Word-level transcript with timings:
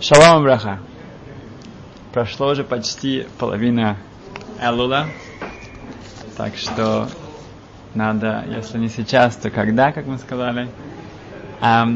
Шалом 0.00 0.42
браха. 0.42 0.80
Прошло 2.12 2.48
уже 2.48 2.62
почти 2.64 3.26
половина 3.38 3.96
Элула, 4.60 5.06
так 6.36 6.56
что 6.56 7.08
надо, 7.94 8.44
если 8.48 8.78
не 8.78 8.88
сейчас, 8.88 9.36
то 9.36 9.50
когда, 9.50 9.92
как 9.92 10.06
мы 10.06 10.18
сказали. 10.18 10.68
А, 11.60 11.86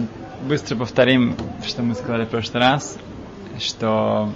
быстро 0.42 0.76
повторим, 0.76 1.36
что 1.66 1.82
мы 1.82 1.94
сказали 1.94 2.24
в 2.24 2.28
прошлый 2.28 2.62
раз, 2.62 2.96
что 3.58 4.32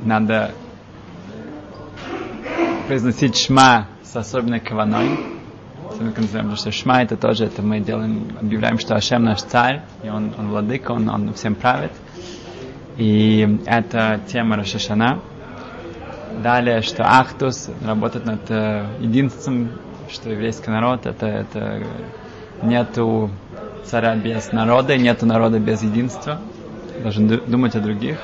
надо 0.00 0.52
произносить 2.86 3.36
шма 3.36 3.88
с 4.02 4.16
особенной 4.16 4.60
каваной. 4.60 5.29
Потому 6.00 6.56
что 6.56 6.72
шма 6.72 7.02
это 7.02 7.18
тоже, 7.18 7.44
это 7.44 7.60
мы 7.60 7.80
делаем, 7.80 8.26
объявляем, 8.40 8.78
что 8.78 8.94
Ашем 8.94 9.24
наш 9.24 9.42
царь, 9.42 9.82
и 10.02 10.08
он, 10.08 10.32
он 10.38 10.48
владыка, 10.48 10.92
он, 10.92 11.10
он 11.10 11.34
всем 11.34 11.54
правит. 11.54 11.92
И 12.96 13.58
это 13.66 14.18
тема 14.26 14.56
Рашашана. 14.56 15.20
Далее, 16.42 16.80
что 16.80 17.04
Ахтус 17.04 17.68
работает 17.84 18.24
над 18.24 18.48
единством, 19.00 19.72
что 20.10 20.30
еврейский 20.30 20.70
народ, 20.70 21.04
это, 21.04 21.26
это 21.26 21.82
нету 22.62 23.30
царя 23.84 24.16
без 24.16 24.52
народа, 24.52 24.96
нету 24.96 25.26
народа 25.26 25.58
без 25.58 25.82
единства. 25.82 26.40
Должен 27.02 27.28
думать 27.28 27.74
о 27.74 27.80
других. 27.80 28.18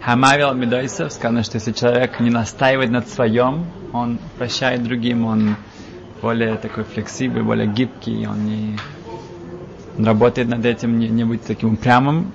Хамавил 0.00 0.54
Медойсов 0.54 1.12
сказано, 1.12 1.42
что 1.42 1.56
если 1.56 1.72
человек 1.72 2.18
не 2.18 2.30
настаивает 2.30 2.90
над 2.90 3.08
своем, 3.08 3.66
он 3.92 4.18
прощает 4.38 4.82
другим, 4.82 5.26
он 5.26 5.56
более 6.22 6.56
такой 6.56 6.84
флексибельный, 6.84 7.42
более 7.42 7.66
гибкий, 7.66 8.26
он 8.26 8.44
не 8.44 8.78
работает 9.98 10.48
над 10.48 10.64
этим, 10.64 10.98
не, 10.98 11.08
не 11.08 11.24
быть 11.24 11.44
таким 11.44 11.74
упрямым, 11.74 12.32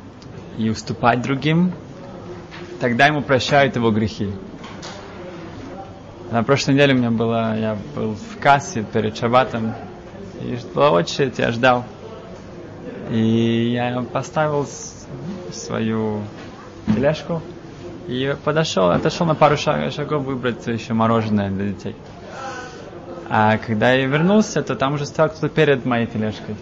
и 0.58 0.70
уступать 0.70 1.22
другим, 1.22 1.72
тогда 2.80 3.08
ему 3.08 3.22
прощают 3.22 3.76
его 3.76 3.92
грехи. 3.92 4.30
На 6.32 6.44
прошлой 6.44 6.74
неделе 6.74 6.94
у 6.94 6.98
меня 6.98 7.12
было, 7.12 7.58
я 7.58 7.78
был 7.96 8.16
в 8.16 8.40
кассе 8.40 8.84
перед 8.84 9.18
шабатом, 9.18 9.74
и 10.42 10.58
была 10.74 10.92
очередь, 10.92 11.40
я 11.40 11.52
ждал. 11.52 11.86
И 13.12 13.72
я 13.74 14.02
поставил 14.02 14.68
свою 15.52 16.22
тележку 16.88 17.42
и 18.08 18.36
подошел, 18.44 18.90
отошел 18.90 19.28
на 19.28 19.36
пару 19.36 19.58
шагов 19.58 20.24
выбрать 20.24 20.66
еще 20.68 20.94
мороженое 20.94 21.50
для 21.50 21.68
детей. 21.68 21.96
А 23.36 23.58
когда 23.58 23.94
я 23.94 24.06
вернулся, 24.06 24.62
то 24.62 24.76
там 24.76 24.94
уже 24.94 25.08
стоял 25.08 25.28
кто-то 25.28 25.50
перед 25.50 25.86
моей 25.86 26.06
тележкой. 26.06 26.56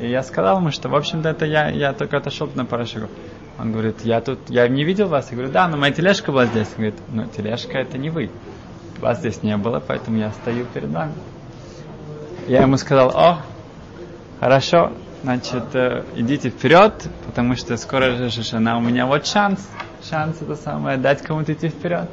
И 0.00 0.08
я 0.08 0.22
сказал 0.22 0.58
ему, 0.58 0.70
что, 0.70 0.88
в 0.88 0.94
общем-то, 0.94 1.28
это 1.28 1.46
я, 1.46 1.68
я 1.68 1.92
только 1.92 2.18
отошел 2.18 2.48
на 2.54 2.64
пару 2.64 2.86
шагов. 2.86 3.10
Он 3.58 3.72
говорит, 3.72 4.02
я 4.04 4.20
тут, 4.20 4.38
я 4.50 4.68
не 4.68 4.84
видел 4.84 5.08
вас. 5.08 5.32
Я 5.32 5.36
говорю, 5.36 5.52
да, 5.52 5.66
но 5.66 5.76
моя 5.76 5.92
тележка 5.92 6.30
была 6.30 6.46
здесь. 6.46 6.68
Он 6.68 6.84
говорит, 6.84 7.00
ну, 7.08 7.26
тележка 7.26 7.78
это 7.78 7.98
не 7.98 8.08
вы. 8.08 8.30
Вас 9.00 9.18
здесь 9.18 9.42
не 9.42 9.56
было, 9.56 9.82
поэтому 9.84 10.16
я 10.16 10.30
стою 10.30 10.64
перед 10.66 10.90
вами. 10.90 11.14
Я 12.46 12.62
ему 12.62 12.76
сказал, 12.76 13.08
о, 13.08 13.42
хорошо, 14.38 14.92
значит, 15.24 15.74
э, 15.74 16.04
идите 16.14 16.50
вперед, 16.50 17.08
потому 17.26 17.56
что 17.56 17.76
скоро 17.78 18.12
же 18.12 18.30
жена, 18.30 18.78
у 18.78 18.80
меня 18.80 19.06
вот 19.06 19.26
шанс, 19.26 19.68
шанс 20.08 20.40
это 20.40 20.54
самое, 20.54 20.98
дать 20.98 21.22
кому-то 21.22 21.52
идти 21.52 21.68
вперед. 21.68 22.08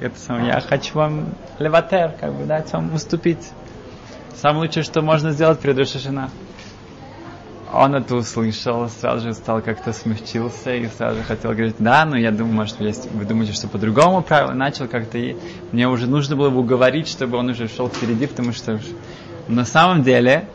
Это 0.00 0.18
самое, 0.18 0.48
я 0.48 0.60
хочу 0.60 0.94
вам 0.94 1.34
леватер, 1.58 2.12
как 2.20 2.34
бы 2.34 2.44
дать 2.44 2.72
вам 2.72 2.94
уступить. 2.94 3.50
Самое 4.34 4.66
лучшее, 4.66 4.82
что 4.82 5.02
можно 5.02 5.30
сделать 5.30 5.60
перед 5.60 5.78
Рошашина 5.78 6.30
он 7.74 7.94
это 7.94 8.14
услышал, 8.14 8.88
сразу 8.88 9.28
же 9.28 9.34
стал 9.34 9.60
как-то 9.60 9.92
смягчился 9.92 10.74
и 10.74 10.86
сразу 10.86 11.16
же 11.16 11.22
хотел 11.24 11.52
говорить, 11.52 11.76
да, 11.78 12.04
но 12.04 12.16
я 12.16 12.30
думаю, 12.30 12.54
может, 12.54 12.80
есть, 12.80 13.10
вы 13.12 13.24
думаете, 13.24 13.52
что 13.52 13.68
по-другому 13.68 14.22
правило, 14.22 14.52
начал 14.52 14.86
как-то, 14.86 15.18
и 15.18 15.36
мне 15.72 15.88
уже 15.88 16.06
нужно 16.06 16.36
было 16.36 16.50
бы 16.50 16.60
уговорить, 16.60 17.08
чтобы 17.08 17.36
он 17.36 17.48
уже 17.50 17.68
шел 17.68 17.88
впереди, 17.88 18.26
потому 18.26 18.52
что 18.52 18.80
на 19.48 19.64
самом 19.64 20.02
деле 20.02 20.48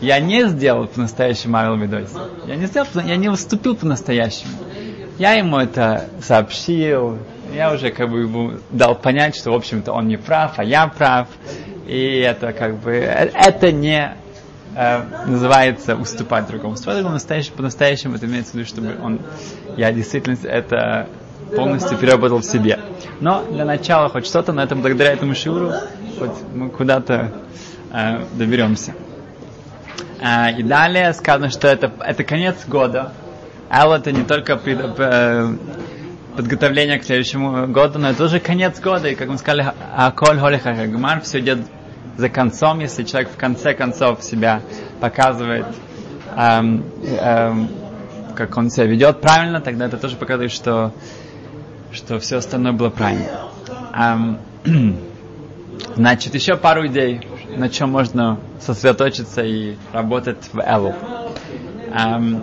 я 0.00 0.18
не 0.18 0.48
сделал 0.48 0.86
по-настоящему 0.86 1.56
Авел 1.58 1.76
Медойс. 1.76 2.12
Я 2.46 2.56
не 2.56 2.66
сделал, 2.66 2.86
я 3.04 3.16
не 3.16 3.28
выступил 3.28 3.76
по-настоящему. 3.76 4.52
Я 5.18 5.32
ему 5.32 5.58
это 5.58 6.08
сообщил, 6.22 7.18
я 7.56 7.72
уже 7.72 7.90
как 7.90 8.10
бы 8.10 8.20
ему 8.20 8.52
дал 8.70 8.94
понять, 8.94 9.34
что, 9.34 9.50
в 9.50 9.54
общем-то, 9.54 9.92
он 9.92 10.08
не 10.08 10.16
прав, 10.16 10.58
а 10.58 10.64
я 10.64 10.86
прав. 10.86 11.28
И 11.86 12.18
это 12.18 12.52
как 12.52 12.76
бы, 12.78 12.92
это 12.92 13.72
не 13.72 14.14
э, 14.74 15.02
называется 15.26 15.96
уступать 15.96 16.46
другому. 16.48 16.74
Уступать 16.74 16.96
другому 16.96 17.14
настоящему, 17.14 17.56
по-настоящему 17.56 18.16
это 18.16 18.26
имеется 18.26 18.52
в 18.52 18.54
виду, 18.56 18.66
чтобы 18.66 18.94
он, 19.02 19.20
я 19.76 19.92
действительно 19.92 20.36
это 20.44 21.08
полностью 21.54 21.96
переработал 21.96 22.38
в 22.38 22.44
себе. 22.44 22.78
Но 23.20 23.44
для 23.50 23.64
начала 23.64 24.08
хоть 24.08 24.26
что-то, 24.26 24.52
на 24.52 24.64
этом 24.64 24.82
благодаря 24.82 25.12
этому 25.12 25.34
шиуру, 25.34 25.72
хоть 26.18 26.36
мы 26.54 26.68
куда-то 26.70 27.32
э, 27.92 28.24
доберемся. 28.34 28.94
Э, 30.20 30.52
и 30.52 30.62
далее 30.62 31.12
сказано, 31.14 31.50
что 31.50 31.68
это, 31.68 31.90
это 32.00 32.24
конец 32.24 32.66
года. 32.66 33.12
Эл 33.70 33.92
это 33.92 34.12
не 34.12 34.24
только 34.24 34.56
пред, 34.56 34.80
э, 34.98 35.56
подготовление 36.36 36.98
к 36.98 37.04
следующему 37.04 37.66
году, 37.66 37.98
но 37.98 38.10
это 38.10 38.18
тоже 38.18 38.40
конец 38.40 38.78
года. 38.80 39.08
И 39.08 39.14
как 39.14 39.28
мы 39.28 39.38
сказали, 39.38 39.72
Аколь 39.96 40.38
Холиха 40.38 40.86
Гмар, 40.86 41.22
все 41.22 41.40
идет 41.40 41.60
за 42.16 42.28
концом, 42.28 42.80
если 42.80 43.04
человек 43.04 43.30
в 43.30 43.36
конце 43.36 43.74
концов 43.74 44.22
себя 44.22 44.62
показывает, 45.00 45.66
эм, 46.36 46.84
эм, 47.20 47.68
как 48.34 48.56
он 48.56 48.70
себя 48.70 48.86
ведет 48.86 49.20
правильно, 49.20 49.60
тогда 49.60 49.86
это 49.86 49.96
тоже 49.96 50.16
показывает, 50.16 50.52
что, 50.52 50.92
что 51.92 52.18
все 52.18 52.36
остальное 52.36 52.72
было 52.72 52.90
правильно. 52.90 53.48
Эм, 53.94 54.38
значит, 55.96 56.34
еще 56.34 56.56
пару 56.56 56.86
идей, 56.86 57.20
на 57.56 57.68
чем 57.68 57.90
можно 57.90 58.38
сосредоточиться 58.60 59.42
и 59.42 59.76
работать 59.92 60.50
в 60.52 60.60
Элу. 60.60 60.94
Эм, 61.92 62.42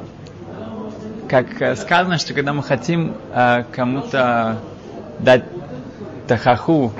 как 1.34 1.78
сказано, 1.78 2.20
что 2.20 2.36
когда 2.36 2.54
мы 2.54 2.62
хотим 2.62 3.16
э, 3.34 3.64
кому-то 3.72 4.60
дать 5.18 5.44
тахаху, 6.28 6.94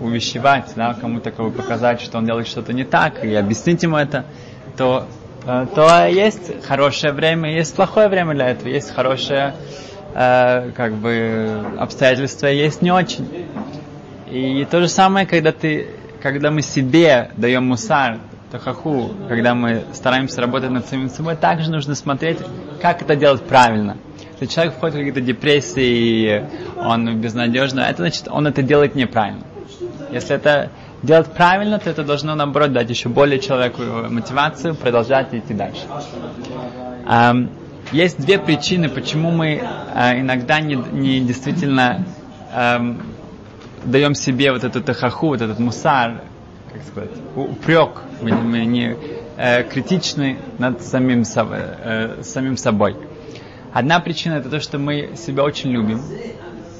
увещевать, 0.00 0.72
да, 0.74 0.94
кому-то 0.94 1.30
как 1.30 1.46
бы 1.46 1.52
показать, 1.52 2.00
что 2.00 2.18
он 2.18 2.26
делает 2.26 2.48
что-то 2.48 2.72
не 2.72 2.82
так, 2.82 3.24
и 3.24 3.32
объяснить 3.36 3.84
ему 3.84 3.96
это, 3.96 4.24
то, 4.76 5.06
э, 5.46 5.66
то 5.72 6.06
есть 6.06 6.64
хорошее 6.66 7.12
время, 7.12 7.54
есть 7.54 7.76
плохое 7.76 8.08
время 8.08 8.34
для 8.34 8.48
этого, 8.48 8.68
есть 8.68 8.92
хорошее 8.92 9.54
э, 10.12 10.72
как 10.74 10.94
бы 10.94 11.64
обстоятельства, 11.78 12.48
есть 12.48 12.82
не 12.82 12.90
очень. 12.90 13.46
И 14.28 14.66
то 14.68 14.80
же 14.80 14.88
самое, 14.88 15.24
когда 15.24 15.52
ты, 15.52 15.86
когда 16.20 16.50
мы 16.50 16.62
себе 16.62 17.30
даем 17.36 17.66
мусар, 17.66 18.18
тахаху, 18.50 19.10
когда 19.28 19.54
мы 19.54 19.84
стараемся 19.92 20.40
работать 20.40 20.70
над 20.70 20.86
самим 20.86 21.08
собой, 21.08 21.36
также 21.36 21.70
нужно 21.70 21.94
смотреть, 21.94 22.38
как 22.80 23.02
это 23.02 23.16
делать 23.16 23.42
правильно. 23.42 23.96
Если 24.40 24.46
человек 24.54 24.74
входит 24.74 24.94
в 24.94 24.98
какие-то 24.98 25.20
депрессии, 25.20 26.44
он 26.76 27.20
безнадежный, 27.20 27.84
это 27.84 28.02
значит, 28.02 28.28
он 28.28 28.46
это 28.46 28.62
делает 28.62 28.94
неправильно. 28.94 29.42
Если 30.10 30.34
это 30.34 30.70
делать 31.02 31.32
правильно, 31.32 31.78
то 31.78 31.90
это 31.90 32.04
должно, 32.04 32.34
наоборот, 32.34 32.72
дать 32.72 32.88
еще 32.88 33.08
более 33.08 33.40
человеку 33.40 33.82
мотивацию 34.08 34.74
продолжать 34.74 35.34
идти 35.34 35.54
дальше. 35.54 35.82
Есть 37.92 38.20
две 38.20 38.38
причины, 38.38 38.90
почему 38.90 39.30
мы 39.30 39.54
uh, 39.54 40.20
иногда 40.20 40.60
не, 40.60 40.74
не 40.74 41.20
действительно 41.20 42.04
даем 43.84 44.14
себе 44.14 44.52
вот 44.52 44.64
эту 44.64 44.82
тахаху, 44.82 45.28
вот 45.28 45.40
этот 45.40 45.58
мусар, 45.58 46.22
как 46.72 46.82
сказать, 46.82 47.10
упрек, 47.34 48.02
мы, 48.20 48.32
мы 48.32 48.64
не 48.64 48.96
uh, 49.36 49.68
критичны 49.68 50.38
над 50.58 50.82
самим, 50.82 51.22
uh, 51.22 52.22
самим 52.22 52.56
собой. 52.56 52.96
Одна 53.72 54.00
причина 54.00 54.34
это 54.34 54.48
то, 54.48 54.60
что 54.60 54.78
мы 54.78 55.10
себя 55.16 55.44
очень 55.44 55.70
любим, 55.70 56.00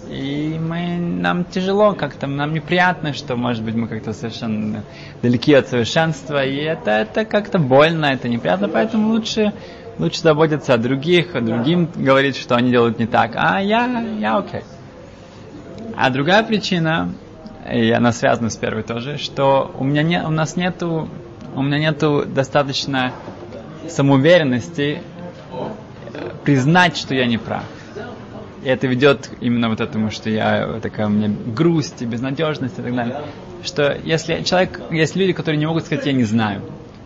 и 0.09 0.59
мы, 0.59 0.97
нам 0.99 1.45
тяжело 1.45 1.93
как-то, 1.93 2.27
нам 2.27 2.55
неприятно, 2.55 3.13
что, 3.13 3.37
может 3.37 3.63
быть, 3.63 3.75
мы 3.75 3.89
как-то 3.89 4.13
совершенно 4.13 4.83
далеки 5.23 5.53
от 5.53 5.69
совершенства, 5.69 6.45
и 6.45 6.57
это, 6.57 6.91
это 6.91 7.25
как-то 7.25 7.59
больно, 7.59 8.07
это 8.07 8.29
неприятно, 8.29 8.69
поэтому 8.69 9.11
лучше, 9.11 9.53
лучше 9.99 10.21
заботиться 10.23 10.75
о 10.75 10.79
других, 10.79 11.35
о 11.35 11.41
другим 11.41 11.89
говорить, 11.95 12.37
что 12.37 12.57
они 12.57 12.71
делают 12.71 12.99
не 12.99 13.07
так, 13.07 13.33
а 13.35 13.61
я, 13.61 13.87
я 14.19 14.39
окей. 14.39 14.63
А 15.95 16.11
другая 16.11 16.43
причина, 16.43 17.13
и 17.71 17.91
она 17.91 18.13
связана 18.13 18.51
с 18.51 18.57
первой 18.57 18.83
тоже, 18.83 19.19
что 19.19 19.75
у 19.79 19.85
меня 19.85 20.03
не, 20.03 20.23
у 20.23 20.31
нас 20.31 20.57
нету, 20.57 21.09
у 21.55 21.63
меня 21.63 21.79
нету 21.79 22.25
достаточно 22.27 23.13
самоуверенности 23.89 25.03
признать, 26.45 26.97
что 26.97 27.15
я 27.15 27.27
не 27.27 27.39
прав. 27.39 27.65
И 28.63 28.69
это 28.69 28.87
ведет 28.87 29.31
именно 29.41 29.69
вот 29.69 29.81
этому, 29.81 30.11
что 30.11 30.31
я 30.31 30.81
такая 30.83 31.07
у 31.07 31.11
меня 31.11 31.29
грусть 31.29 32.03
и 32.03 32.07
безнадежность 32.07 32.79
и 32.79 32.83
так 32.83 32.95
далее. 32.95 33.23
Что 33.63 33.97
если 34.05 34.43
человек, 34.43 34.81
есть 34.91 35.15
люди, 35.17 35.33
которые 35.33 35.59
не 35.59 35.67
могут 35.67 35.85
сказать, 35.85 36.07
я 36.07 36.13
не 36.13 36.25
знаю. 36.25 36.63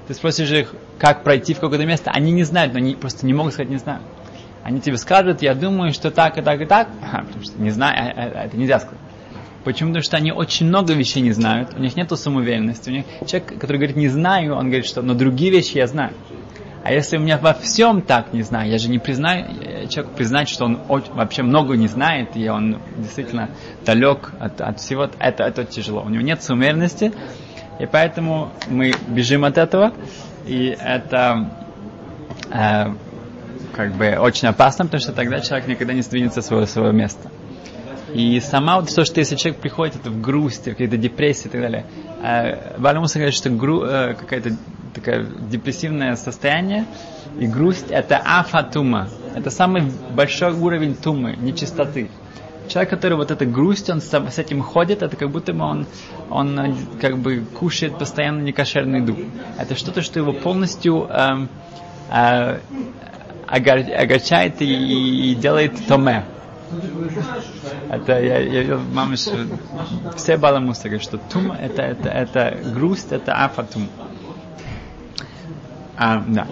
Ты 0.08 0.14
спросишь 0.14 0.50
их, 0.50 0.74
как 0.98 1.22
пройти 1.22 1.54
в 1.54 1.60
какое-то 1.60 1.84
место, 1.84 2.10
они 2.10 2.32
не 2.32 2.44
знают, 2.44 2.72
но 2.72 2.78
они 2.78 2.94
просто 2.94 3.26
не 3.26 3.34
могут 3.34 3.52
сказать, 3.52 3.70
не 3.70 3.78
знаю. 3.78 4.00
Они 4.62 4.80
тебе 4.80 4.96
скажут, 4.96 5.42
я 5.42 5.54
думаю, 5.54 5.92
что 5.92 6.10
так 6.10 6.38
и 6.38 6.42
так 6.42 6.60
и 6.60 6.64
так, 6.64 6.88
а, 7.12 7.22
потому 7.26 7.44
что 7.44 7.60
не 7.60 7.70
знаю, 7.70 7.96
а, 7.96 8.20
а, 8.20 8.44
это 8.44 8.56
нельзя 8.56 8.78
сказать. 8.78 8.98
Почему? 9.64 9.90
Потому 9.90 10.02
что 10.02 10.16
они 10.16 10.32
очень 10.32 10.66
много 10.66 10.92
вещей 10.92 11.20
не 11.20 11.32
знают, 11.32 11.74
у 11.74 11.80
них 11.80 11.96
нет 11.96 12.10
самоуверенности. 12.10 12.90
У 12.90 12.92
них 12.92 13.04
человек, 13.26 13.58
который 13.60 13.76
говорит 13.76 13.96
не 13.96 14.08
знаю, 14.08 14.54
он 14.54 14.66
говорит, 14.66 14.86
что 14.86 15.02
но 15.02 15.14
другие 15.14 15.52
вещи 15.52 15.78
я 15.78 15.86
знаю. 15.86 16.12
А 16.84 16.92
если 16.92 17.16
у 17.16 17.20
меня 17.20 17.38
во 17.38 17.54
всем 17.54 18.02
так 18.02 18.32
не 18.32 18.42
знаю, 18.42 18.68
я 18.68 18.78
же 18.78 18.88
не 18.88 18.98
признаю, 18.98 19.46
э, 19.60 19.86
человек 19.86 20.14
признать, 20.14 20.48
что 20.48 20.64
он 20.64 20.80
вообще 20.88 21.42
много 21.42 21.76
не 21.76 21.86
знает, 21.86 22.36
и 22.36 22.48
он 22.48 22.80
действительно 22.96 23.50
далек 23.86 24.32
от, 24.40 24.60
от 24.60 24.80
всего, 24.80 25.08
это, 25.20 25.44
это 25.44 25.64
тяжело. 25.64 26.02
У 26.02 26.08
него 26.08 26.22
нет 26.22 26.42
самоуверенности, 26.42 27.12
и 27.78 27.86
поэтому 27.86 28.50
мы 28.68 28.94
бежим 29.06 29.44
от 29.44 29.58
этого, 29.58 29.92
и 30.44 30.76
это 30.80 31.50
э, 32.50 32.86
как 33.72 33.94
бы 33.94 34.16
очень 34.18 34.48
опасно, 34.48 34.84
потому 34.86 35.00
что 35.00 35.12
тогда 35.12 35.40
человек 35.40 35.68
никогда 35.68 35.92
не 35.92 36.02
сдвинется 36.02 36.42
с 36.42 36.46
своего, 36.46 36.66
своего 36.66 36.90
места. 36.90 37.30
И 38.14 38.40
сама 38.40 38.78
вот 38.78 38.94
то, 38.94 39.04
что 39.04 39.20
если 39.20 39.36
человек 39.36 39.60
приходит 39.60 39.96
это 39.96 40.10
в 40.10 40.20
грусть, 40.20 40.64
какие-то 40.64 40.96
депрессии 40.98 41.46
и 41.46 41.50
так 41.50 41.60
далее, 41.60 41.86
э, 42.22 42.78
Баламуса 42.78 43.18
говорит, 43.18 43.34
что 43.34 43.48
гру, 43.48 43.84
э, 43.84 44.14
какая-то 44.14 44.56
такое 44.94 45.24
депрессивное 45.50 46.16
состояние, 46.16 46.84
и 47.38 47.46
грусть 47.46 47.86
это 47.90 48.18
афатума. 48.18 49.08
Это 49.34 49.50
самый 49.50 49.90
большой 50.14 50.52
уровень 50.52 50.94
тумы, 50.94 51.36
нечистоты. 51.40 52.10
Человек, 52.68 52.90
который 52.90 53.16
вот 53.16 53.30
эта 53.30 53.44
грусть, 53.46 53.90
он 53.90 54.00
с, 54.00 54.10
с 54.10 54.38
этим 54.38 54.62
ходит, 54.62 55.02
это 55.02 55.16
как 55.16 55.30
будто 55.30 55.52
бы 55.52 55.64
он, 55.64 55.86
он 56.30 56.58
э, 56.58 56.74
как 57.00 57.18
бы 57.18 57.44
кушает 57.58 57.98
постоянно 57.98 58.42
некошерный 58.42 59.00
еду. 59.00 59.16
Это 59.58 59.74
что-то, 59.74 60.02
что 60.02 60.18
его 60.18 60.32
полностью 60.32 61.08
э, 61.08 61.46
э, 62.10 62.58
огорчает 63.46 64.60
и, 64.60 65.30
и 65.30 65.34
делает 65.34 65.72
томе. 65.86 66.24
Это 67.90 68.20
я, 68.20 68.38
я 68.38 68.60
видел 68.62 68.80
мамы, 68.92 69.16
все 69.16 70.36
баламусы 70.36 70.84
говорят, 70.84 71.02
что 71.02 71.18
тум 71.18 71.52
это, 71.52 71.82
это, 71.82 72.08
это 72.08 72.58
грусть, 72.72 73.12
это 73.12 73.34
афатум. 73.34 73.88
А, 75.96 76.22
да, 76.26 76.46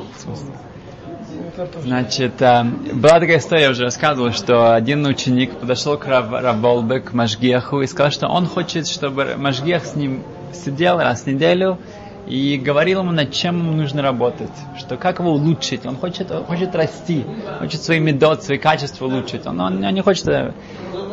Значит, 1.83 2.41
а, 2.43 2.65
была 2.65 3.21
такая 3.21 3.39
история, 3.39 3.65
я 3.65 3.71
уже 3.71 3.85
рассказывал, 3.85 4.33
что 4.33 4.75
один 4.75 5.05
ученик 5.07 5.53
подошел 5.59 5.99
к 5.99 6.07
Рав, 6.07 6.31
Раволбе, 6.31 7.01
к 7.01 7.13
Машгеху, 7.13 7.83
и 7.83 7.87
сказал, 7.87 8.11
что 8.11 8.29
он 8.29 8.47
хочет, 8.47 8.87
чтобы 8.87 9.35
Машгех 9.37 9.85
с 9.85 9.95
ним 9.97 10.23
сидел 10.53 10.99
раз 10.99 11.23
в 11.23 11.27
неделю 11.27 11.79
и 12.27 12.59
говорил 12.59 13.01
ему, 13.01 13.13
над 13.13 13.33
чем 13.33 13.59
ему 13.59 13.73
нужно 13.73 14.03
работать, 14.03 14.51
что 14.79 14.97
как 14.97 15.19
его 15.19 15.33
улучшить. 15.33 15.87
Он 15.87 15.97
хочет, 15.97 16.31
он 16.31 16.45
хочет 16.45 16.75
расти, 16.75 17.25
хочет 17.59 17.83
свои 17.83 17.99
медот, 17.99 18.43
свои 18.43 18.59
качества 18.59 19.07
улучшить. 19.07 19.47
Он, 19.47 19.61
он, 19.61 19.85
он 19.85 19.95
не 19.95 20.03
хочет 20.03 20.27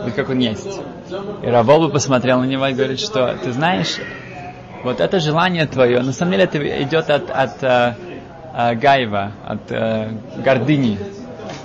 быть 0.04 0.16
как 0.16 0.30
он 0.30 0.40
есть. 0.40 0.80
И 1.44 1.48
Раволбе 1.48 1.92
посмотрел 1.92 2.40
на 2.40 2.46
него 2.46 2.68
и 2.68 2.74
говорит, 2.74 3.00
что 3.00 3.36
ты 3.44 3.52
знаешь, 3.52 3.98
вот 4.84 5.00
это 5.00 5.20
желание 5.20 5.66
твое, 5.66 6.02
на 6.02 6.14
самом 6.14 6.32
деле 6.32 6.44
это 6.46 6.84
идет 6.84 7.10
от, 7.10 7.30
от 7.30 7.64
э, 7.64 7.96
э, 8.54 8.76
гайва, 8.76 9.32
от 9.46 9.72
э, 9.72 10.12
гордыни. 10.38 10.98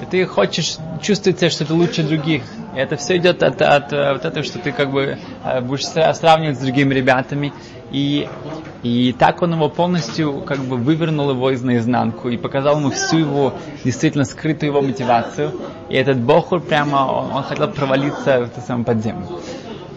И 0.01 0.05
ты 0.07 0.27
хочешь 0.27 0.77
чувствовать 1.01 1.39
себя, 1.39 1.51
что 1.51 1.65
ты 1.65 1.75
лучше 1.75 2.03
других. 2.03 2.43
И 2.75 2.79
это 2.79 2.97
все 2.97 3.17
идет 3.17 3.43
от, 3.43 3.61
от, 3.63 3.93
от 3.93 4.15
вот 4.15 4.25
этого, 4.25 4.45
что 4.45 4.59
ты 4.59 4.73
как 4.73 4.91
бы 4.91 5.19
э, 5.45 5.61
будешь 5.61 5.87
сравнивать 5.87 6.57
с 6.57 6.61
другими 6.61 6.95
ребятами. 6.95 7.53
И, 7.93 8.27
и 8.83 9.15
так 9.19 9.43
он 9.43 9.53
его 9.53 9.69
полностью 9.69 10.41
как 10.41 10.61
бы 10.61 10.77
вывернул 10.77 11.31
его 11.31 11.51
из 11.51 11.63
наизнанку 11.63 12.31
и 12.31 12.39
показал 12.39 12.79
ему 12.79 12.91
всю 12.91 13.19
его 13.19 13.55
действительно 13.85 14.25
скрытую 14.25 14.71
его 14.71 14.81
мотивацию. 14.81 15.53
И 15.91 15.95
этот 15.95 16.19
Бохур 16.19 16.61
прямо, 16.61 17.07
он, 17.07 17.33
он 17.33 17.43
хотел 17.43 17.69
провалиться 17.69 18.41
в 18.41 18.43
эту 18.45 18.61
самую 18.67 18.87
подземную. 18.87 19.41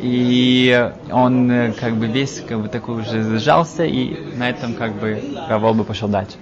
И 0.02 0.92
он 1.10 1.74
как 1.80 1.96
бы 1.96 2.08
весь 2.08 2.42
как 2.42 2.62
бы 2.62 2.68
такой 2.68 3.02
уже 3.02 3.24
зажался, 3.24 3.86
и 3.86 4.36
на 4.36 4.50
этом 4.50 4.74
как 4.74 4.94
бы 4.96 5.22
Раволба 5.48 5.86
пошел 5.86 6.10
дальше. 6.10 6.36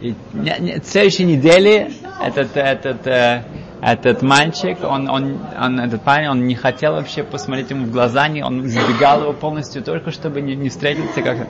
И 0.00 0.14
не, 0.32 0.56
не, 0.58 0.82
следующей 0.84 1.24
неделе 1.24 1.92
этот, 2.20 2.56
этот, 2.56 3.06
э, 3.06 3.44
этот 3.80 4.22
мальчик, 4.22 4.78
он, 4.82 5.08
он, 5.08 5.38
он, 5.58 5.80
этот 5.80 6.02
парень, 6.02 6.28
он 6.28 6.46
не 6.46 6.54
хотел 6.54 6.94
вообще 6.94 7.22
посмотреть 7.22 7.70
ему 7.70 7.86
в 7.86 7.92
глаза, 7.92 8.28
не, 8.28 8.42
он 8.42 8.66
избегал 8.66 9.22
его 9.22 9.32
полностью, 9.32 9.82
только 9.82 10.10
чтобы 10.10 10.40
не, 10.40 10.56
не 10.56 10.68
встретиться 10.68 11.22
как 11.22 11.46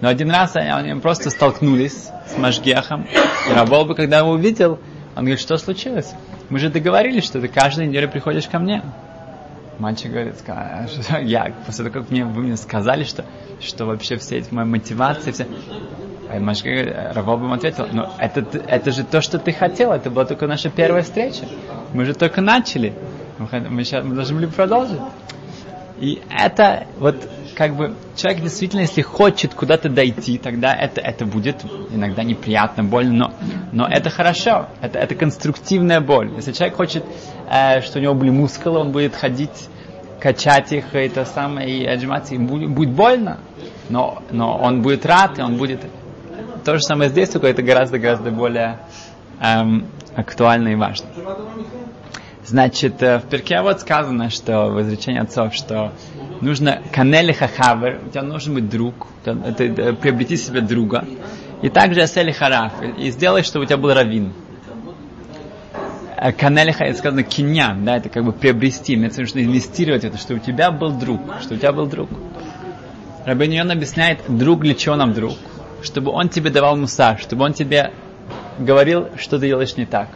Но 0.00 0.08
один 0.08 0.30
раз 0.30 0.56
они, 0.56 0.70
они 0.70 1.00
просто 1.00 1.30
столкнулись 1.30 2.08
с 2.26 2.36
Машгехом, 2.36 3.06
и 3.48 3.52
Раволба, 3.54 3.94
когда 3.94 4.18
его 4.18 4.30
увидел, 4.30 4.80
он 5.14 5.24
говорит, 5.24 5.40
что 5.40 5.56
случилось? 5.56 6.12
Мы 6.48 6.58
же 6.58 6.70
договорились, 6.70 7.24
что 7.24 7.40
ты 7.40 7.48
каждую 7.48 7.88
неделю 7.88 8.10
приходишь 8.10 8.46
ко 8.46 8.58
мне. 8.58 8.82
Мальчик 9.78 10.10
говорит, 10.10 10.36
я, 11.22 11.54
после 11.66 11.84
того, 11.84 12.00
как 12.00 12.10
мне, 12.10 12.24
вы 12.24 12.42
мне 12.42 12.56
сказали, 12.56 13.04
что, 13.04 13.24
что 13.60 13.86
вообще 13.86 14.16
все 14.16 14.38
эти 14.38 14.52
мои 14.52 14.64
мотивации, 14.64 15.32
все, 15.32 15.46
Машка 16.40 17.12
Равобам 17.14 17.52
ответил, 17.52 17.86
ну 17.92 18.06
это, 18.18 18.44
это 18.66 18.90
же 18.90 19.04
то, 19.04 19.20
что 19.20 19.38
ты 19.38 19.52
хотел, 19.52 19.92
это 19.92 20.10
была 20.10 20.24
только 20.24 20.46
наша 20.46 20.70
первая 20.70 21.02
встреча. 21.02 21.44
Мы 21.92 22.04
же 22.04 22.14
только 22.14 22.40
начали. 22.40 22.94
Мы, 23.38 23.84
сейчас, 23.84 24.04
мы 24.04 24.14
должны 24.14 24.36
были 24.36 24.46
продолжить. 24.46 25.00
И 25.98 26.20
это 26.30 26.86
вот 26.98 27.28
как 27.54 27.76
бы 27.76 27.94
человек 28.16 28.42
действительно, 28.42 28.80
если 28.80 29.02
хочет 29.02 29.54
куда-то 29.54 29.88
дойти, 29.88 30.38
тогда 30.38 30.74
это, 30.74 31.00
это 31.00 31.26
будет 31.26 31.64
иногда 31.90 32.22
неприятно, 32.22 32.82
больно, 32.82 33.12
но, 33.12 33.34
но 33.72 33.86
это 33.86 34.10
хорошо, 34.10 34.68
это, 34.80 34.98
это 34.98 35.14
конструктивная 35.14 36.00
боль. 36.00 36.32
Если 36.36 36.52
человек 36.52 36.76
хочет, 36.76 37.04
э, 37.50 37.80
что 37.82 37.98
у 37.98 38.02
него 38.02 38.14
были 38.14 38.30
мускулы, 38.30 38.80
он 38.80 38.90
будет 38.90 39.14
ходить, 39.14 39.68
качать 40.18 40.72
их, 40.72 40.94
и 40.94 40.98
это 40.98 41.24
самое, 41.24 41.68
и 41.68 41.86
отжиматься, 41.86 42.34
и 42.34 42.38
будет, 42.38 42.70
будет 42.70 42.90
больно, 42.90 43.38
но, 43.88 44.22
но 44.30 44.56
он 44.56 44.82
будет 44.82 45.04
рад, 45.06 45.38
и 45.38 45.42
он 45.42 45.56
будет 45.56 45.80
то 46.64 46.78
же 46.78 46.82
самое 46.82 47.10
здесь, 47.10 47.30
только 47.30 47.48
это 47.48 47.62
гораздо-гораздо 47.62 48.30
более 48.30 48.78
эм, 49.40 49.86
актуально 50.14 50.68
и 50.68 50.74
важно. 50.74 51.06
Значит, 52.44 53.02
э, 53.02 53.18
в 53.18 53.22
перке 53.28 53.60
вот 53.62 53.80
сказано, 53.80 54.28
что 54.30 54.66
в 54.66 54.82
изречении 54.82 55.20
отцов, 55.20 55.54
что 55.54 55.92
нужно 56.40 56.82
канели 56.92 57.32
хахавер, 57.32 58.00
у 58.06 58.10
тебя 58.10 58.22
должен 58.22 58.54
быть 58.54 58.68
друг, 58.68 59.06
это, 59.24 59.62
это, 59.62 59.94
приобрети 59.94 60.36
себе 60.36 60.60
друга. 60.60 61.04
И 61.62 61.68
также 61.68 62.02
асели 62.02 62.32
хараф, 62.32 62.72
и 62.98 63.10
сделай, 63.10 63.42
чтобы 63.44 63.64
у 63.64 63.66
тебя 63.66 63.76
был 63.76 63.94
раввин. 63.94 64.32
Э, 66.16 66.32
канели 66.32 66.74
это 66.76 66.98
сказано 66.98 67.22
киньян, 67.22 67.84
да, 67.84 67.96
это 67.96 68.08
как 68.08 68.24
бы 68.24 68.32
приобрести, 68.32 68.96
мне 68.96 69.10
нужно 69.16 69.40
инвестировать 69.40 70.04
это, 70.04 70.18
чтобы 70.18 70.40
у 70.40 70.42
тебя 70.42 70.70
был 70.70 70.90
друг, 70.92 71.20
что 71.40 71.54
у 71.54 71.56
тебя 71.56 71.72
был 71.72 71.86
друг. 71.86 72.10
Рабин 73.24 73.70
объясняет, 73.70 74.20
друг 74.26 74.62
для 74.62 74.74
чего 74.74 74.96
нам 74.96 75.12
друг? 75.12 75.38
Чтобы 75.82 76.10
он 76.10 76.28
тебе 76.28 76.50
давал 76.50 76.76
муса, 76.76 77.16
чтобы 77.18 77.44
он 77.44 77.52
тебе 77.52 77.92
говорил, 78.58 79.08
что 79.16 79.38
ты 79.38 79.46
делаешь 79.46 79.76
не 79.76 79.86
так. 79.86 80.08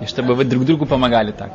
И 0.00 0.06
чтобы 0.06 0.34
вы 0.34 0.44
друг 0.44 0.64
другу 0.64 0.86
помогали 0.86 1.32
так. 1.32 1.52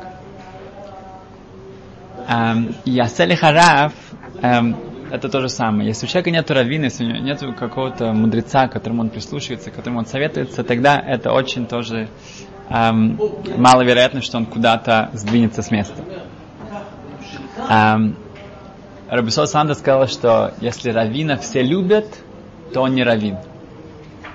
Эм, 2.28 2.74
Ясели 2.84 3.34
Хараф, 3.34 3.92
эм, 4.40 4.76
это 5.10 5.28
то 5.28 5.40
же 5.40 5.48
самое. 5.48 5.88
Если 5.88 6.06
у 6.06 6.08
человека 6.08 6.30
нет 6.30 6.50
раввина, 6.50 6.84
если 6.84 7.04
у 7.04 7.08
него 7.08 7.18
нет 7.18 7.40
какого-то 7.58 8.12
мудреца, 8.12 8.68
которому 8.68 9.02
он 9.02 9.10
прислушивается, 9.10 9.70
которому 9.70 9.98
он 9.98 10.06
советуется, 10.06 10.62
тогда 10.62 10.98
это 10.98 11.32
очень 11.32 11.66
тоже 11.66 12.08
эм, 12.68 13.18
маловероятно, 13.56 14.22
что 14.22 14.38
он 14.38 14.46
куда-то 14.46 15.10
сдвинется 15.12 15.62
с 15.62 15.70
места. 15.70 16.02
Эм, 17.68 18.16
Рабисол 19.08 19.48
Санда 19.48 19.74
сказал, 19.74 20.06
что 20.06 20.54
если 20.60 20.90
раввина 20.90 21.36
все 21.36 21.62
любят, 21.62 22.06
то 22.72 22.82
он 22.82 22.94
не 22.94 23.02
раввин. 23.02 23.36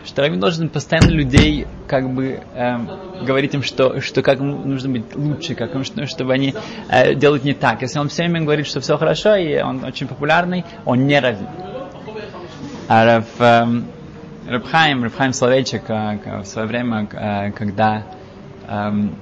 Что 0.05 0.21
раввин 0.21 0.39
должен 0.39 0.69
постоянно 0.69 1.09
людей 1.09 1.65
как 1.87 2.09
бы 2.09 2.41
эм, 2.53 2.89
говорить 3.25 3.55
им, 3.55 3.63
что, 3.63 4.01
что 4.01 4.21
как 4.21 4.39
нужно 4.39 4.89
быть 4.89 5.15
лучше, 5.15 5.55
как 5.55 5.73
нужно, 5.73 6.05
чтобы 6.05 6.33
они 6.33 6.53
э, 6.89 7.15
делают 7.15 7.43
не 7.43 7.53
так. 7.53 7.81
Если 7.81 7.97
он 7.97 8.09
все 8.09 8.23
время 8.23 8.41
говорит, 8.41 8.67
что 8.67 8.81
все 8.81 8.97
хорошо, 8.97 9.35
и 9.35 9.59
он 9.61 9.83
очень 9.83 10.07
популярный, 10.07 10.63
он 10.85 11.07
не 11.07 11.19
раввин. 11.19 11.47
А 12.87 13.05
Рав, 13.05 13.25
эм, 13.39 13.85
Рабхайм, 14.47 15.03
Рабхайм 15.03 15.33
Словечек 15.33 15.89
э, 15.89 16.41
в 16.43 16.45
свое 16.45 16.67
время, 16.67 17.07
э, 17.11 17.51
когда 17.51 18.03
эм, 18.67 19.15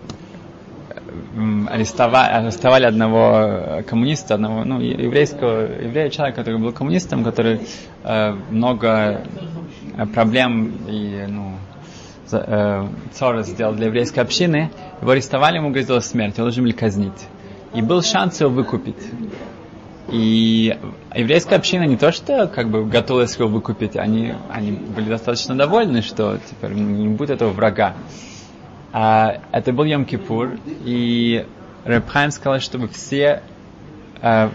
арестовали, 1.70 2.32
арестовали 2.34 2.86
одного 2.86 3.84
коммуниста, 3.88 4.36
одного 4.36 4.64
ну, 4.64 4.80
еврейского 4.80 5.82
еврея, 5.82 6.10
человека, 6.10 6.40
который 6.40 6.60
был 6.60 6.72
коммунистом, 6.72 7.24
который 7.24 7.62
э, 8.04 8.32
много 8.50 9.22
э, 9.98 10.06
проблем 10.08 10.74
и 10.88 11.26
ну, 11.28 11.54
э, 12.32 13.44
сделал 13.44 13.74
для 13.74 13.88
еврейской 13.88 14.20
общины. 14.20 14.72
Его 15.02 15.12
арестовали, 15.12 15.58
ему 15.58 15.72
грозила 15.72 16.00
смерть, 16.00 16.38
его 16.38 16.46
должны 16.46 16.64
были 16.64 16.74
казнить. 16.74 17.28
И 17.74 17.82
был 17.82 18.02
шанс 18.02 18.40
его 18.40 18.50
выкупить. 18.50 19.04
И 20.10 20.78
еврейская 21.16 21.56
община 21.56 21.84
не 21.84 21.98
то, 21.98 22.12
что 22.12 22.48
как 22.48 22.70
бы 22.70 22.86
готовилась 22.86 23.36
его 23.38 23.48
выкупить, 23.48 23.96
они, 23.96 24.34
они 24.52 24.72
были 24.72 25.10
достаточно 25.10 25.56
довольны, 25.56 26.02
что 26.02 26.38
теперь 26.50 26.74
не 26.74 27.08
будет 27.08 27.32
этого 27.32 27.52
врага. 27.52 27.96
А, 28.94 29.42
это 29.52 29.74
был 29.74 29.86
Йом-Кипур, 29.86 30.60
и 30.86 31.48
Рэбхайм 31.84 32.30
сказал, 32.30 32.60
чтобы 32.60 32.88
все 32.88 33.42
а, 34.22 34.52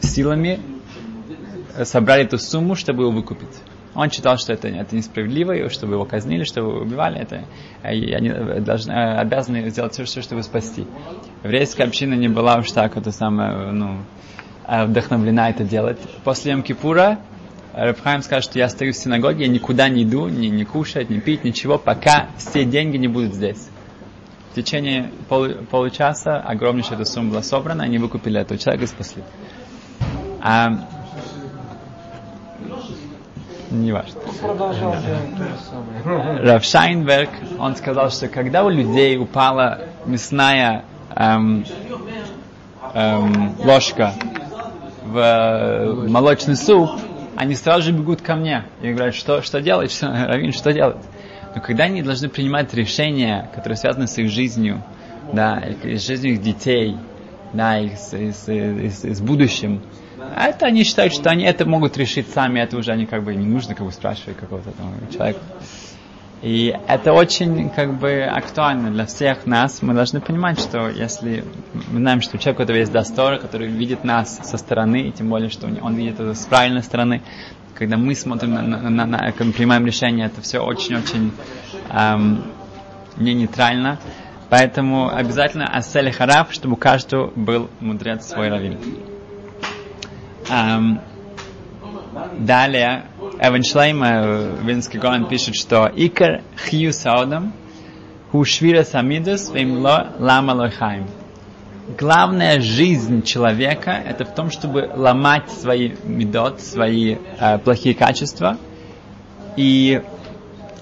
силами 0.00 0.58
собрали 1.84 2.24
эту 2.24 2.38
сумму, 2.38 2.74
чтобы 2.74 3.04
его 3.04 3.12
выкупить. 3.12 3.62
Он 3.94 4.10
считал, 4.10 4.36
что 4.36 4.52
это, 4.52 4.66
это 4.66 4.96
несправедливо, 4.96 5.52
и 5.52 5.68
чтобы 5.68 5.94
его 5.94 6.04
казнили, 6.04 6.42
чтобы 6.42 6.70
его 6.70 6.80
убивали. 6.80 7.20
Это, 7.20 7.44
и 7.88 8.12
они 8.12 8.30
должны, 8.60 8.92
обязаны 8.92 9.70
сделать 9.70 9.92
все, 9.92 10.04
все, 10.04 10.22
чтобы 10.22 10.42
спасти. 10.42 10.84
Еврейская 11.44 11.84
община 11.84 12.14
не 12.14 12.28
была 12.28 12.58
уж 12.58 12.72
так 12.72 12.96
это 12.96 13.12
самое, 13.12 13.70
ну, 13.70 13.98
вдохновлена 14.68 15.50
это 15.50 15.62
делать. 15.62 15.98
После 16.24 16.52
Йом-Кипура 16.52 17.18
Рабхайм 17.78 18.22
скажет, 18.22 18.50
что 18.50 18.58
я 18.58 18.68
стою 18.68 18.92
в 18.92 18.96
синагоге, 18.96 19.44
я 19.44 19.48
никуда 19.48 19.88
не 19.88 20.02
иду, 20.02 20.26
ни, 20.26 20.48
не 20.48 20.64
кушать, 20.64 21.10
не 21.10 21.20
пить, 21.20 21.44
ничего, 21.44 21.78
пока 21.78 22.30
все 22.36 22.64
деньги 22.64 22.96
не 22.96 23.06
будут 23.06 23.34
здесь. 23.34 23.68
В 24.50 24.56
течение 24.56 25.12
пол, 25.28 25.46
получаса 25.70 26.38
огромнейшая 26.38 26.94
эта 26.94 27.04
сумма 27.04 27.30
была 27.30 27.42
собрана, 27.42 27.84
они 27.84 27.98
выкупили 27.98 28.40
этого 28.40 28.58
человека 28.58 28.84
и 28.84 28.88
спасли. 28.88 29.22
А, 30.40 30.88
не 33.70 33.92
важно. 33.92 34.20
Рав 36.42 36.64
Шайнберг, 36.64 37.30
он 37.60 37.76
сказал, 37.76 38.10
что 38.10 38.26
когда 38.26 38.64
у 38.64 38.70
людей 38.70 39.16
упала 39.18 39.82
мясная 40.04 40.84
эм, 41.14 41.64
эм, 42.94 43.54
ложка 43.60 44.14
в 45.04 46.08
молочный 46.08 46.56
суп, 46.56 46.90
они 47.38 47.54
сразу 47.54 47.82
же 47.82 47.92
бегут 47.92 48.20
ко 48.20 48.34
мне 48.34 48.64
и 48.82 48.92
говорят, 48.92 49.14
что, 49.14 49.42
что 49.42 49.60
делать, 49.60 49.92
что, 49.92 50.08
Равин, 50.26 50.52
что 50.52 50.72
делать? 50.72 50.96
Но 51.54 51.60
когда 51.60 51.84
они 51.84 52.02
должны 52.02 52.28
принимать 52.28 52.74
решения, 52.74 53.48
которые 53.54 53.76
связаны 53.76 54.08
с 54.08 54.18
их 54.18 54.28
жизнью, 54.28 54.82
да, 55.32 55.62
с 55.84 56.04
жизнью 56.04 56.32
их 56.32 56.42
детей, 56.42 56.96
да, 57.52 57.78
их, 57.78 57.96
с, 57.96 58.12
с, 58.12 58.48
с, 58.48 59.04
с 59.04 59.20
будущим, 59.20 59.82
это 60.36 60.66
они 60.66 60.82
считают, 60.82 61.14
что 61.14 61.30
они 61.30 61.44
это 61.44 61.64
могут 61.64 61.96
решить 61.96 62.28
сами, 62.28 62.58
это 62.58 62.76
уже 62.76 62.90
они 62.90 63.06
как 63.06 63.22
бы 63.22 63.34
не 63.36 63.46
нужно 63.46 63.76
как 63.76 63.86
бы 63.86 63.92
спрашивать 63.92 64.36
какого-то 64.36 64.72
там 64.72 64.92
человека. 65.12 65.40
И 66.40 66.72
это 66.86 67.12
очень 67.12 67.68
как 67.70 67.98
бы 67.98 68.22
актуально 68.22 68.90
для 68.90 69.06
всех 69.06 69.44
нас. 69.44 69.82
Мы 69.82 69.92
должны 69.94 70.20
понимать, 70.20 70.60
что 70.60 70.88
если 70.88 71.44
мы 71.90 71.98
знаем, 71.98 72.20
что 72.20 72.36
у 72.36 72.54
которого 72.54 72.78
есть 72.78 72.92
достор, 72.92 73.38
который 73.38 73.66
видит 73.66 74.04
нас 74.04 74.38
со 74.44 74.56
стороны, 74.56 75.08
и 75.08 75.10
тем 75.12 75.28
более, 75.28 75.50
что 75.50 75.66
он 75.66 75.94
видит 75.96 76.20
это 76.20 76.34
с 76.34 76.44
правильной 76.44 76.84
стороны, 76.84 77.22
когда 77.74 77.96
мы 77.96 78.14
смотрим 78.14 78.54
на, 78.54 78.62
на, 78.62 78.90
на, 78.90 79.06
на 79.06 79.32
принимаем 79.32 79.84
решение, 79.84 80.26
это 80.26 80.40
все 80.40 80.60
очень-очень 80.60 81.32
эм, 81.90 82.44
не 83.16 83.34
нейтрально. 83.34 83.98
Поэтому 84.48 85.14
обязательно 85.14 85.66
асели 85.66 86.10
хараб, 86.10 86.52
чтобы 86.52 86.74
у 86.74 86.76
каждого 86.76 87.32
был 87.34 87.68
мудрец 87.80 88.26
свой 88.26 88.48
раввин. 88.48 88.78
Эм, 90.50 91.00
далее 92.38 93.04
Эван 93.40 93.62
Шлейм, 93.62 94.02
Винский 94.66 94.98
Гоан 94.98 95.28
пишет, 95.28 95.54
что 95.54 95.88
Икар 95.94 96.42
Хью 96.56 96.92
Саудам 96.92 97.52
Ху 98.32 98.44
Швира 98.44 98.82
Самидус 98.82 99.50
Вимло 99.50 100.12
Лама 100.18 100.54
Лойхайм. 100.54 101.06
Главная 101.96 102.60
жизнь 102.60 103.22
человека 103.22 103.92
это 103.92 104.24
в 104.24 104.34
том, 104.34 104.50
чтобы 104.50 104.90
ломать 104.92 105.48
свои 105.50 105.92
медот, 106.02 106.60
свои 106.60 107.16
э, 107.38 107.58
плохие 107.58 107.94
качества. 107.94 108.58
И 109.56 110.02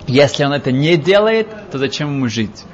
если 0.06 0.44
он 0.46 0.54
это 0.54 0.72
не 0.72 0.96
делает, 0.96 1.48
то 1.70 1.76
зачем 1.76 2.14
ему 2.14 2.28
жить? 2.28 2.64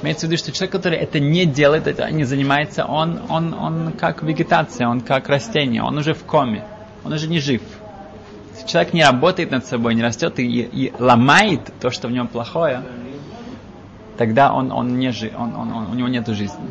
Имеется 0.00 0.26
в 0.26 0.30
виду, 0.30 0.38
что 0.38 0.52
человек, 0.52 0.72
который 0.72 0.98
это 0.98 1.20
не 1.20 1.44
делает, 1.44 1.86
это 1.86 2.10
не 2.10 2.24
занимается, 2.24 2.86
он, 2.86 3.20
он, 3.28 3.52
он 3.52 3.92
как 3.92 4.22
вегетация, 4.22 4.88
он 4.88 5.02
как 5.02 5.28
растение, 5.28 5.82
он 5.82 5.98
уже 5.98 6.14
в 6.14 6.24
коме, 6.24 6.64
он 7.04 7.12
уже 7.12 7.28
не 7.28 7.40
жив 7.40 7.60
человек 8.66 8.92
не 8.92 9.04
работает 9.04 9.50
над 9.50 9.66
собой, 9.66 9.94
не 9.94 10.02
растет 10.02 10.38
и, 10.38 10.44
и 10.44 10.92
ломает 10.98 11.72
то, 11.80 11.90
что 11.90 12.08
в 12.08 12.12
нем 12.12 12.28
плохое, 12.28 12.82
тогда 14.16 14.52
он, 14.52 14.72
он 14.72 14.98
не 14.98 15.10
жи, 15.10 15.32
он, 15.36 15.54
он, 15.54 15.72
он, 15.72 15.90
у 15.90 15.94
него 15.94 16.08
нет 16.08 16.26
жизни. 16.28 16.64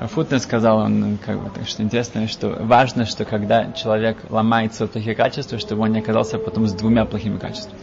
Футнер 0.00 0.38
сказал, 0.38 0.78
он, 0.78 1.18
как 1.24 1.42
бы, 1.42 1.50
так 1.50 1.66
что 1.66 1.82
интересно, 1.82 2.28
что 2.28 2.56
важно, 2.60 3.04
что 3.04 3.24
когда 3.24 3.72
человек 3.72 4.18
ломает 4.30 4.74
свои 4.74 4.88
плохие 4.88 5.16
качества, 5.16 5.58
чтобы 5.58 5.82
он 5.82 5.92
не 5.92 5.98
оказался 5.98 6.38
потом 6.38 6.68
с 6.68 6.72
двумя 6.72 7.04
плохими 7.04 7.36
качествами. 7.38 7.80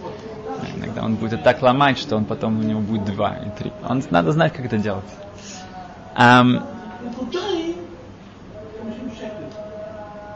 Иногда 0.77 1.03
он 1.03 1.15
будет 1.15 1.43
так 1.43 1.61
ломать, 1.61 1.97
что 1.97 2.15
он 2.15 2.23
потом 2.23 2.59
у 2.59 2.63
него 2.63 2.79
будет 2.79 3.05
два 3.05 3.35
и 3.35 3.49
три. 3.61 3.71
Он, 3.87 4.01
надо 4.11 4.31
знать, 4.31 4.53
как 4.53 4.65
это 4.65 4.77
делать. 4.77 5.05
Um, 6.17 6.63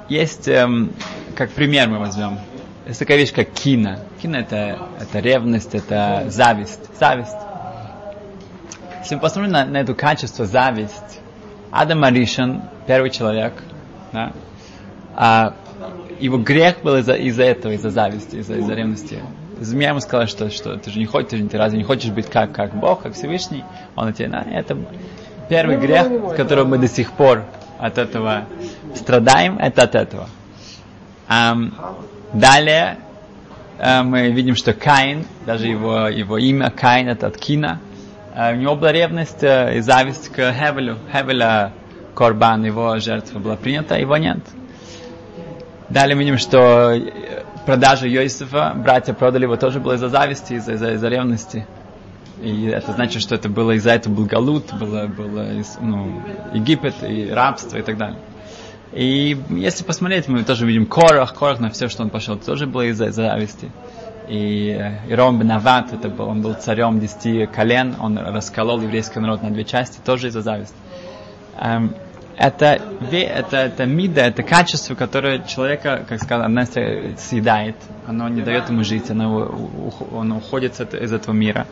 есть 0.10 0.48
эм, 0.48 0.92
как 1.36 1.52
пример 1.52 1.90
мы 1.90 2.00
возьмем. 2.00 2.40
Есть 2.88 3.00
такая 3.00 3.18
вещь, 3.18 3.32
как 3.34 3.50
кино. 3.52 3.98
Кино 4.22 4.40
это, 4.40 4.80
это 5.00 5.20
ревность, 5.20 5.76
это 5.76 6.26
зависть. 6.30 6.82
Зависть. 7.00 7.36
Если 9.02 9.16
мы 9.16 9.22
посмотрим 9.22 9.52
на, 9.52 9.66
на 9.66 9.78
это 9.78 9.94
качество, 9.94 10.46
зависть, 10.46 11.20
Адам 11.72 12.04
Аришин, 12.04 12.64
первый 12.88 13.12
человек, 13.12 13.54
да, 14.12 14.34
а, 15.16 15.54
его 16.20 16.38
грех 16.38 16.82
был 16.82 16.98
из-за 16.98 17.14
из 17.14 17.40
этого, 17.40 17.74
из-за 17.74 17.90
зависти, 17.92 18.38
из-за 18.38 18.56
из 18.56 18.68
ревности. 18.70 19.22
Змея 19.60 19.90
ему 19.90 20.00
сказала, 20.00 20.28
что, 20.28 20.50
что 20.50 20.78
ты 20.78 20.90
же 20.90 21.00
не 21.00 21.06
хочешь, 21.06 21.40
ты 21.50 21.58
разве 21.58 21.78
не 21.78 21.84
хочешь 21.84 22.12
быть 22.12 22.28
как, 22.28 22.54
как 22.54 22.74
Бог, 22.76 23.04
как 23.04 23.14
Всевышний? 23.14 23.64
Он 23.96 24.14
тебе, 24.14 24.30
да, 24.30 24.42
это 24.50 24.78
первый 25.50 25.78
грех, 25.78 26.36
которого 26.36 26.66
мы 26.66 26.78
до 26.78 26.88
сих 26.88 27.12
пор 27.12 27.46
от 27.78 27.98
этого 27.98 28.46
страдаем, 28.96 29.58
это 29.58 29.84
от 29.84 29.96
этого. 29.96 30.30
Далее 31.30 32.98
uh, 33.80 34.04
мы 34.04 34.30
видим, 34.32 34.56
что 34.56 34.74
Каин, 34.74 35.26
даже 35.46 35.68
его, 35.68 36.08
его 36.08 36.38
имя 36.38 36.70
Каин, 36.70 37.08
это 37.08 37.28
от 37.28 37.38
Кина, 37.38 37.80
uh, 38.36 38.54
у 38.54 38.56
него 38.56 38.76
была 38.76 38.92
ревность 38.92 39.44
uh, 39.44 39.76
и 39.76 39.82
зависть 39.82 40.30
к 40.30 40.36
Хевелю. 40.36 40.98
Хевеля 41.12 41.72
Корбан, 42.16 42.66
его 42.66 42.98
жертва 43.00 43.40
была 43.40 43.56
принята, 43.56 43.96
его 43.96 44.18
нет. 44.18 44.40
Далее 45.90 46.16
мы 46.16 46.22
видим, 46.24 46.38
что 46.38 46.96
продажа 47.66 48.08
Йосифа, 48.08 48.74
братья 48.76 49.14
продали 49.14 49.44
его 49.44 49.56
тоже 49.56 49.80
было 49.80 49.94
из-за 49.94 50.10
зависти, 50.10 50.54
из-за, 50.54 50.74
из-за, 50.74 50.94
из-за 50.94 51.08
ревности. 51.08 51.68
И 52.42 52.66
это 52.68 52.94
значит, 52.94 53.22
что 53.22 53.36
это 53.36 53.50
было 53.50 53.72
из-за 53.72 53.92
этого 53.92 54.14
был 54.14 54.26
Галут, 54.26 54.74
было, 54.74 55.08
было 55.08 55.48
ну, 55.82 56.22
Египет 56.54 56.96
и 57.04 57.30
рабство 57.30 57.78
и 57.78 57.82
так 57.82 57.98
далее. 57.98 58.20
И 58.92 59.38
если 59.50 59.84
посмотреть, 59.84 60.28
мы 60.28 60.44
тоже 60.44 60.66
видим 60.66 60.86
Корах, 60.86 61.36
Корах 61.36 61.60
на 61.60 61.70
все, 61.70 61.90
что 61.90 62.04
он 62.04 62.10
пошел, 62.10 62.38
тоже 62.38 62.66
было 62.66 62.88
из-за 62.88 63.12
зависти. 63.12 63.72
И 64.28 64.78
э, 64.80 65.12
Иром 65.12 65.40
Бенават, 65.40 65.92
это 65.94 66.10
был, 66.10 66.28
он 66.28 66.42
был 66.42 66.54
царем 66.54 67.00
десяти 67.00 67.48
колен, 67.48 67.96
он 68.00 68.18
расколол 68.18 68.80
еврейский 68.82 69.20
народ 69.20 69.42
на 69.42 69.50
две 69.50 69.64
части, 69.64 70.00
тоже 70.04 70.28
из-за 70.28 70.42
зависти. 70.42 70.76
Эм, 71.58 71.96
это, 72.38 72.80
это, 73.12 73.58
это 73.58 73.86
мида, 73.86 74.22
это 74.22 74.44
качество, 74.44 74.96
которое 74.96 75.40
человека, 75.40 76.06
как 76.08 76.22
сказал 76.22 76.48
Настя, 76.48 77.16
съедает. 77.18 77.76
Оно 78.08 78.30
не 78.30 78.42
дает 78.42 78.70
ему 78.70 78.84
жить, 78.84 79.10
оно, 79.10 79.70
он 80.12 80.32
уходит 80.32 80.80
из 80.80 81.12
этого 81.12 81.34
мира. 81.36 81.68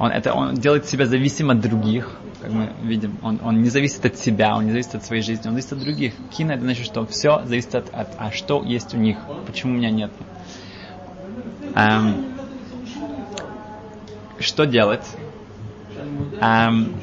Он, 0.00 0.10
это, 0.10 0.32
он 0.32 0.54
делает 0.54 0.86
себя 0.86 1.04
зависимым 1.04 1.58
от 1.58 1.62
других, 1.62 2.16
как 2.40 2.50
мы 2.50 2.72
видим. 2.82 3.18
Он, 3.20 3.38
он 3.44 3.60
не 3.60 3.68
зависит 3.68 4.02
от 4.06 4.16
себя, 4.16 4.56
он 4.56 4.64
не 4.64 4.70
зависит 4.70 4.94
от 4.94 5.04
своей 5.04 5.20
жизни, 5.20 5.46
он 5.46 5.52
зависит 5.52 5.74
от 5.74 5.80
других. 5.80 6.14
Кина 6.34 6.52
это 6.52 6.62
значит, 6.62 6.86
что 6.86 7.04
все 7.04 7.42
зависит 7.44 7.74
от, 7.74 7.92
от 7.92 8.08
а 8.16 8.32
что 8.32 8.62
есть 8.64 8.94
у 8.94 8.96
них, 8.96 9.18
почему 9.46 9.74
у 9.74 9.76
меня 9.76 9.90
нет. 9.90 10.10
Эм, 11.74 12.24
что 14.38 14.64
делать? 14.64 15.04
Эм, 16.40 16.94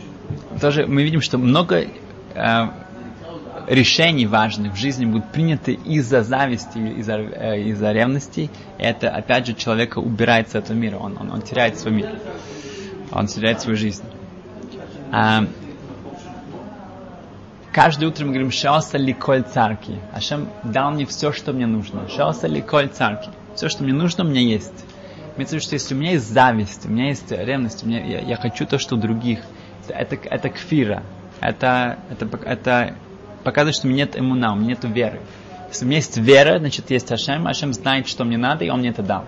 тоже 0.60 0.88
мы 0.88 1.04
видим, 1.04 1.22
что 1.22 1.38
много 1.38 1.86
э, 2.34 2.70
решений 3.68 4.26
важных 4.26 4.74
в 4.74 4.76
жизни 4.76 5.06
будут 5.06 5.32
приняты 5.32 5.74
из-за 5.74 6.24
зависти, 6.24 6.80
из-за, 6.80 7.20
э, 7.20 7.62
из-за 7.62 7.92
ревности. 7.92 8.50
Это, 8.80 9.12
опять 9.12 9.46
же, 9.46 9.54
человека 9.54 10.00
убирает 10.00 10.50
с 10.50 10.56
этого 10.56 10.76
мира, 10.76 10.98
он, 10.98 11.16
он, 11.20 11.30
он 11.30 11.44
теряет 11.44 11.78
свой 11.78 11.94
мир 11.94 12.10
он 13.12 13.28
теряет 13.28 13.62
свою 13.62 13.78
жизнь. 13.78 14.04
А, 15.12 15.46
каждое 17.72 18.08
утро 18.08 18.26
мы 18.26 18.32
говорим 18.32 18.52
«Шаоса 18.52 18.98
ликоль 18.98 19.44
царки». 19.44 20.00
Ашем 20.14 20.50
дал 20.64 20.92
мне 20.92 21.06
все, 21.06 21.32
что 21.32 21.54
мне 21.54 21.66
нужно. 21.66 22.08
«Шаоса 22.10 22.48
ликоль 22.48 22.90
царки». 22.90 23.30
Все, 23.56 23.70
что 23.70 23.84
мне 23.84 23.94
нужно, 23.94 24.24
у 24.24 24.28
меня 24.28 24.42
есть. 24.42 24.86
Имеется 25.36 25.56
в 25.56 25.60
виду, 25.60 25.64
что 25.64 25.76
если 25.76 25.96
у 25.96 25.98
меня 25.98 26.12
есть 26.12 26.32
зависть, 26.32 26.86
у 26.86 26.90
меня 26.90 27.08
есть 27.08 27.32
ревность, 27.32 27.84
у 27.84 27.88
меня, 27.88 28.04
я, 28.06 28.20
я 28.20 28.36
хочу 28.36 28.66
то, 28.66 28.78
что 28.78 28.96
у 28.96 28.98
других, 29.00 29.40
это, 29.88 30.16
это, 30.16 30.28
это 30.30 30.50
кфира. 30.50 31.04
Это, 31.40 32.00
это, 32.10 32.26
это 32.44 32.96
показывает, 33.44 33.76
что 33.76 33.88
у 33.88 33.90
меня 33.90 34.06
нет 34.06 34.20
иммуна, 34.20 34.54
у 34.54 34.56
меня 34.56 34.70
нет 34.70 34.84
веры. 34.84 35.22
Если 35.70 35.86
у 35.86 35.88
меня 35.88 35.98
есть 35.98 36.18
вера, 36.18 36.60
значит 36.60 36.90
есть 36.90 37.12
Ашем, 37.12 37.48
Ашем 37.48 37.74
знает, 37.74 38.08
что 38.08 38.24
мне 38.26 38.38
надо, 38.38 38.66
и 38.66 38.70
Он 38.70 38.80
мне 38.80 38.90
это 38.90 39.04
дал. 39.04 39.26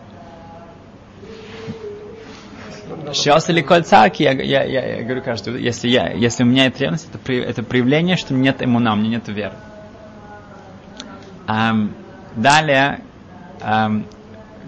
Шиос 3.13 3.49
или 3.49 3.61
кольцарки, 3.61 4.23
я, 4.23 4.31
я, 4.31 4.63
я, 4.63 4.97
я 4.97 5.03
говорю 5.03 5.21
каждую, 5.21 5.61
если, 5.61 5.89
я, 5.89 6.09
если 6.11 6.43
у 6.43 6.45
меня 6.45 6.65
есть 6.65 6.79
ревность, 6.79 7.07
это, 7.13 7.33
это 7.33 7.63
проявление, 7.63 8.15
что 8.15 8.33
нет 8.33 8.61
иммуна, 8.61 8.93
у 8.93 8.95
меня 8.95 9.09
нет 9.09 9.27
веры. 9.27 9.53
Um, 11.47 11.91
далее, 12.35 13.01
um, 13.61 14.05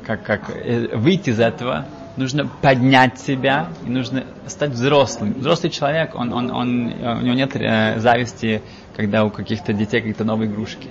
как, 0.05 0.23
как 0.23 0.49
э, 0.49 0.95
выйти 0.97 1.29
из 1.29 1.39
этого, 1.39 1.85
нужно 2.17 2.47
поднять 2.47 3.19
себя 3.19 3.67
и 3.85 3.89
нужно 3.89 4.25
стать 4.47 4.71
взрослым. 4.71 5.33
Взрослый 5.33 5.71
человек, 5.71 6.15
он, 6.15 6.33
он, 6.33 6.51
он, 6.51 6.87
у 6.87 7.21
него 7.21 7.35
нет 7.35 7.55
э, 7.55 7.99
зависти, 7.99 8.61
когда 8.95 9.23
у 9.23 9.29
каких-то 9.29 9.73
детей 9.73 9.99
какие-то 9.99 10.23
новые 10.23 10.49
игрушки. 10.49 10.87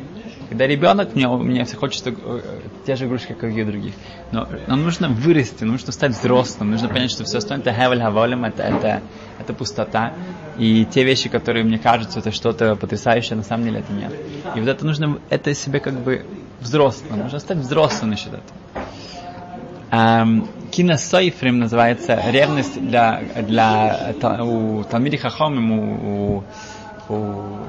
Когда 0.50 0.66
ребенок, 0.66 1.14
мне, 1.14 1.28
мне 1.28 1.64
все 1.64 1.76
хочется 1.76 2.11
э, 2.11 2.40
те 2.85 2.97
же 2.97 3.07
игрушки, 3.07 3.37
как 3.38 3.52
и 3.52 3.62
у 3.62 3.64
других. 3.64 3.95
Но 4.33 4.49
нам 4.66 4.83
нужно 4.83 5.09
вырасти, 5.09 5.62
нужно 5.62 5.92
стать 5.92 6.11
взрослым, 6.11 6.73
нужно 6.73 6.88
понять, 6.88 7.12
что 7.12 7.23
все 7.23 7.38
остальное 7.38 7.64
это 7.64 7.73
хевель 7.73 8.02
хаволем, 8.02 8.45
это, 8.45 8.64
это, 8.64 9.00
это 9.38 9.54
пустота. 9.54 10.12
И 10.59 10.85
те 10.87 11.04
вещи, 11.04 11.28
которые 11.28 11.64
мне 11.64 11.78
кажутся, 11.78 12.19
это 12.19 12.33
что-то 12.33 12.75
потрясающее, 12.75 13.37
на 13.37 13.45
самом 13.45 13.66
деле 13.66 13.78
это 13.78 13.92
нет. 13.92 14.12
И 14.57 14.61
вот 14.61 14.69
это 14.69 14.85
нужно, 14.85 15.21
это 15.30 15.54
себе 15.54 15.78
как 15.78 15.95
бы 16.00 16.26
взрослым, 16.59 17.21
нужно 17.21 17.38
стать 17.38 17.59
взрослым 17.59 18.11
насчет 18.11 18.35
этого. 18.35 18.42
Um, 19.92 20.49
Киносойфрим 20.71 21.59
называется 21.59 22.21
ревность 22.30 22.80
для, 22.80 23.23
для 23.42 24.14
у 24.40 24.85
Талмиди 24.85 25.16
Хахомим, 25.16 25.73
у, 25.73 26.38
у 26.38 26.45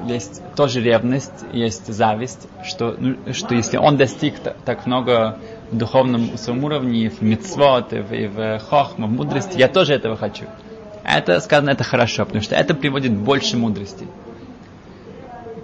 есть 0.06 0.42
тоже 0.54 0.80
ревность, 0.80 1.44
есть 1.52 1.86
зависть, 1.92 2.48
что, 2.64 2.94
ну, 2.98 3.16
что 3.32 3.54
если 3.54 3.76
он 3.76 3.96
достиг 3.96 4.34
так 4.38 4.86
много 4.86 5.38
в 5.70 5.76
духовном 5.76 6.36
своем 6.36 6.64
уровне, 6.64 7.10
в 7.10 7.22
мицвот, 7.22 7.92
и 7.92 8.00
в, 8.00 8.12
и 8.12 8.26
в 8.26 8.58
хохма, 8.60 9.06
в 9.06 9.10
мудрости, 9.10 9.58
я 9.58 9.68
тоже 9.68 9.94
этого 9.94 10.16
хочу. 10.16 10.44
Это 11.04 11.40
сказано, 11.40 11.70
это 11.70 11.82
хорошо, 11.82 12.24
потому 12.24 12.42
что 12.42 12.54
это 12.54 12.74
приводит 12.74 13.12
больше 13.12 13.56
мудрости. 13.56 14.06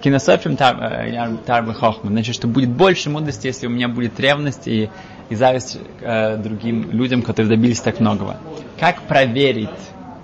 Кинософим 0.02 0.56
тарбы 0.56 1.74
хохма, 1.74 2.10
значит, 2.10 2.34
что 2.34 2.46
будет 2.46 2.70
больше 2.70 3.10
мудрости, 3.10 3.48
если 3.48 3.66
у 3.66 3.70
меня 3.70 3.88
будет 3.88 4.18
ревность 4.18 4.66
и, 4.68 4.90
и 5.28 5.34
зависть 5.34 5.78
э, 6.00 6.36
другим 6.36 6.90
людям, 6.90 7.22
которые 7.22 7.56
добились 7.56 7.80
так 7.80 8.00
многого. 8.00 8.36
Как 8.78 9.02
проверить, 9.02 9.68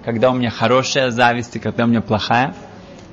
когда 0.05 0.31
у 0.31 0.35
меня 0.35 0.51
хорошая 0.51 1.11
зависть 1.11 1.57
и 1.57 1.59
когда 1.59 1.85
у 1.85 1.87
меня 1.89 2.01
плохая? 2.01 2.55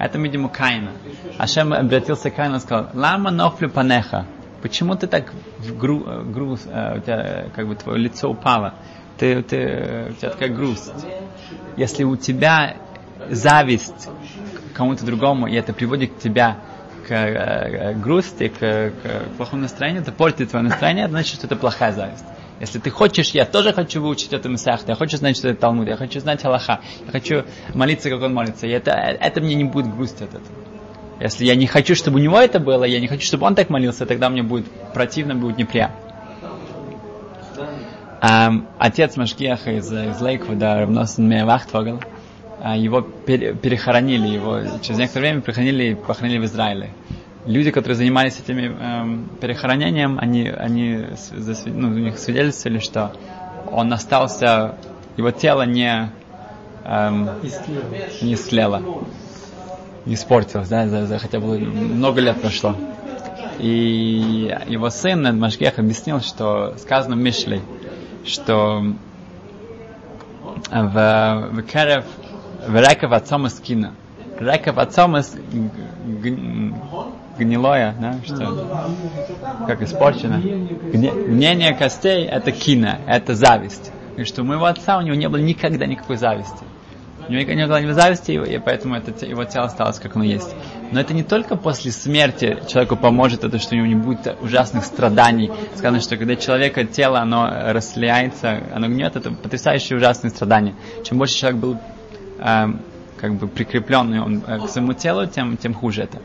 Это, 0.01 0.17
видимо, 0.17 0.49
Каина. 0.49 0.93
Ашем 1.37 1.73
обратился 1.73 2.31
к 2.31 2.35
Каину 2.35 2.55
и 2.55 2.59
сказал, 2.59 2.89
лама 2.95 3.29
нофлю 3.29 3.69
панеха. 3.69 4.25
Почему 4.63 4.95
ты 4.95 5.05
так 5.05 5.31
в 5.59 5.77
гру, 5.77 6.03
груз, 6.23 6.61
э, 6.65 6.97
у 6.97 7.01
тебя 7.01 7.45
как 7.55 7.67
бы 7.67 7.75
твое 7.75 7.99
лицо 7.99 8.27
упало? 8.27 8.73
Ты, 9.19 9.43
ты, 9.43 10.07
у 10.09 10.13
тебя 10.13 10.29
такая 10.31 10.49
грусть. 10.49 10.91
Если 11.77 12.03
у 12.03 12.15
тебя 12.15 12.77
зависть 13.29 14.09
к 14.73 14.75
кому-то 14.75 15.05
другому, 15.05 15.45
и 15.45 15.53
это 15.53 15.71
приводит 15.71 16.15
к 16.15 16.17
тебя 16.17 16.57
к, 17.07 17.11
э, 17.11 17.93
к 17.93 17.99
грусти, 17.99 18.47
к, 18.47 18.57
к 18.57 19.37
плохому 19.37 19.61
настроению, 19.61 20.01
это 20.01 20.11
портит 20.11 20.49
твое 20.49 20.65
настроение, 20.65 21.09
значит, 21.09 21.35
что 21.35 21.45
это 21.45 21.55
плохая 21.55 21.91
зависть. 21.91 22.25
Если 22.61 22.77
ты 22.77 22.91
хочешь, 22.91 23.31
я 23.31 23.45
тоже 23.45 23.73
хочу 23.73 23.99
выучить 24.03 24.33
эту 24.33 24.47
Месахту, 24.47 24.91
я 24.91 24.95
хочу 24.95 25.17
знать, 25.17 25.35
что 25.35 25.47
это 25.47 25.61
Талмуд, 25.61 25.87
я 25.87 25.97
хочу 25.97 26.19
знать 26.19 26.45
Аллаха, 26.45 26.79
я 27.03 27.11
хочу 27.11 27.43
молиться, 27.73 28.11
как 28.11 28.21
он 28.21 28.35
молится. 28.35 28.67
И 28.67 28.69
это, 28.69 28.91
это 28.91 29.41
мне 29.41 29.55
не 29.55 29.63
будет 29.63 29.91
грусть 29.95 30.21
от 30.21 30.29
этого. 30.29 30.45
Если 31.19 31.43
я 31.43 31.55
не 31.55 31.65
хочу, 31.65 31.95
чтобы 31.95 32.19
у 32.19 32.21
него 32.21 32.39
это 32.39 32.59
было, 32.59 32.83
я 32.83 32.99
не 32.99 33.07
хочу, 33.07 33.25
чтобы 33.25 33.47
он 33.47 33.55
так 33.55 33.71
молился, 33.71 34.05
тогда 34.05 34.29
мне 34.29 34.43
будет 34.43 34.67
противно, 34.93 35.33
будет 35.33 35.57
неприятно. 35.57 35.95
Um, 38.21 38.67
отец 38.77 39.17
Машкиаха 39.17 39.71
из, 39.71 39.91
из 39.91 40.21
Лейквуда, 40.21 40.81
Равносен 40.81 41.27
Меевахтвогл, 41.27 41.99
uh, 42.63 42.77
его 42.77 43.01
пере, 43.01 43.55
перехоронили, 43.55 44.27
его 44.27 44.59
через 44.83 44.99
некоторое 44.99 45.29
время 45.29 45.41
перехоронили 45.41 45.83
и 45.85 45.95
похоронили 45.95 46.37
в 46.37 46.45
Израиле 46.45 46.91
люди, 47.45 47.71
которые 47.71 47.95
занимались 47.95 48.39
этим 48.39 48.57
эм, 48.57 49.29
перехоронением, 49.39 50.17
они, 50.19 50.47
они 50.47 51.05
ну, 51.65 51.87
у 51.87 51.91
них 51.91 52.19
свидетельствовали, 52.19 52.79
что 52.79 53.13
он 53.71 53.91
остался, 53.93 54.75
его 55.17 55.31
тело 55.31 55.63
не, 55.63 56.11
эм, 56.85 57.29
не 58.21 58.35
слело, 58.35 58.81
не 60.05 60.15
испортилось, 60.15 60.69
да, 60.69 60.87
за, 60.87 61.05
за, 61.05 61.19
хотя 61.19 61.39
бы 61.39 61.57
много 61.59 62.21
лет 62.21 62.41
прошло. 62.41 62.75
И 63.59 64.55
его 64.67 64.89
сын 64.89 65.37
Машгех 65.39 65.77
объяснил, 65.77 66.21
что 66.21 66.75
сказано 66.77 67.15
в 67.15 67.19
что 68.25 68.83
в, 70.71 71.49
в 71.51 71.61
Керев, 71.63 72.05
в 72.67 72.75
Реков 72.75 73.11
отцом 73.11 73.47
скина. 73.49 73.93
Реков 74.39 74.77
отцом 74.79 75.17
гнилое, 77.41 77.95
да, 77.99 78.15
что 78.23 78.87
как 79.67 79.81
испорчено. 79.81 80.39
Гнение 80.39 81.75
костей 81.75 82.25
это 82.25 82.51
кина, 82.51 82.99
это 83.07 83.35
зависть. 83.35 83.91
И 84.17 84.23
что 84.23 84.41
у 84.41 84.45
моего 84.45 84.65
отца 84.65 84.97
у 84.97 85.01
него 85.01 85.15
не 85.15 85.27
было 85.27 85.41
никогда 85.41 85.85
никакой 85.85 86.17
зависти. 86.17 86.63
У 87.27 87.33
него 87.33 87.53
не 87.53 87.65
было 87.67 87.93
зависти, 87.93 88.31
и 88.31 88.59
поэтому 88.59 88.95
это, 88.95 89.25
его 89.25 89.45
тело 89.45 89.65
осталось 89.65 89.99
как 89.99 90.15
оно 90.15 90.25
есть. 90.25 90.53
Но 90.91 90.99
это 90.99 91.13
не 91.13 91.23
только 91.23 91.55
после 91.55 91.91
смерти 91.91 92.57
человеку 92.67 92.97
поможет 92.97 93.43
это, 93.43 93.57
что 93.59 93.75
у 93.75 93.77
него 93.77 93.87
не 93.87 93.95
будет 93.95 94.35
ужасных 94.41 94.83
страданий. 94.83 95.49
Сказано, 95.75 96.01
что 96.01 96.17
когда 96.17 96.35
человека 96.35 96.83
тело, 96.83 97.19
оно 97.19 97.47
расслияется, 97.71 98.61
оно 98.73 98.87
гнет, 98.87 99.15
это 99.15 99.31
потрясающие 99.31 99.97
ужасные 99.97 100.31
страдания. 100.31 100.75
Чем 101.05 101.19
больше 101.19 101.35
человек 101.35 101.59
был 101.61 101.77
э, 102.39 102.65
как 103.21 103.35
бы 103.35 103.47
прикрепленный 103.47 104.19
он 104.19 104.43
э, 104.45 104.59
к 104.59 104.67
своему 104.67 104.93
телу, 104.93 105.27
тем, 105.27 105.55
тем 105.55 105.73
хуже 105.73 106.03
это. 106.03 106.19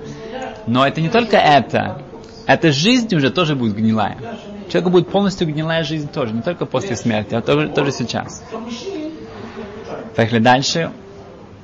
Но 0.66 0.86
это 0.86 1.00
не 1.00 1.08
только 1.08 1.36
это. 1.36 2.02
Эта 2.46 2.70
жизнь 2.70 3.14
уже 3.14 3.30
тоже 3.30 3.54
будет 3.54 3.74
гнилая. 3.74 4.16
Человеку 4.68 4.90
будет 4.90 5.08
полностью 5.08 5.46
гнилая 5.46 5.84
жизнь 5.84 6.08
тоже, 6.08 6.32
не 6.32 6.42
только 6.42 6.66
после 6.66 6.96
смерти, 6.96 7.34
а 7.34 7.40
тоже, 7.40 7.68
тоже 7.68 7.92
сейчас. 7.92 8.42
Поехали 10.16 10.40
дальше. 10.40 10.90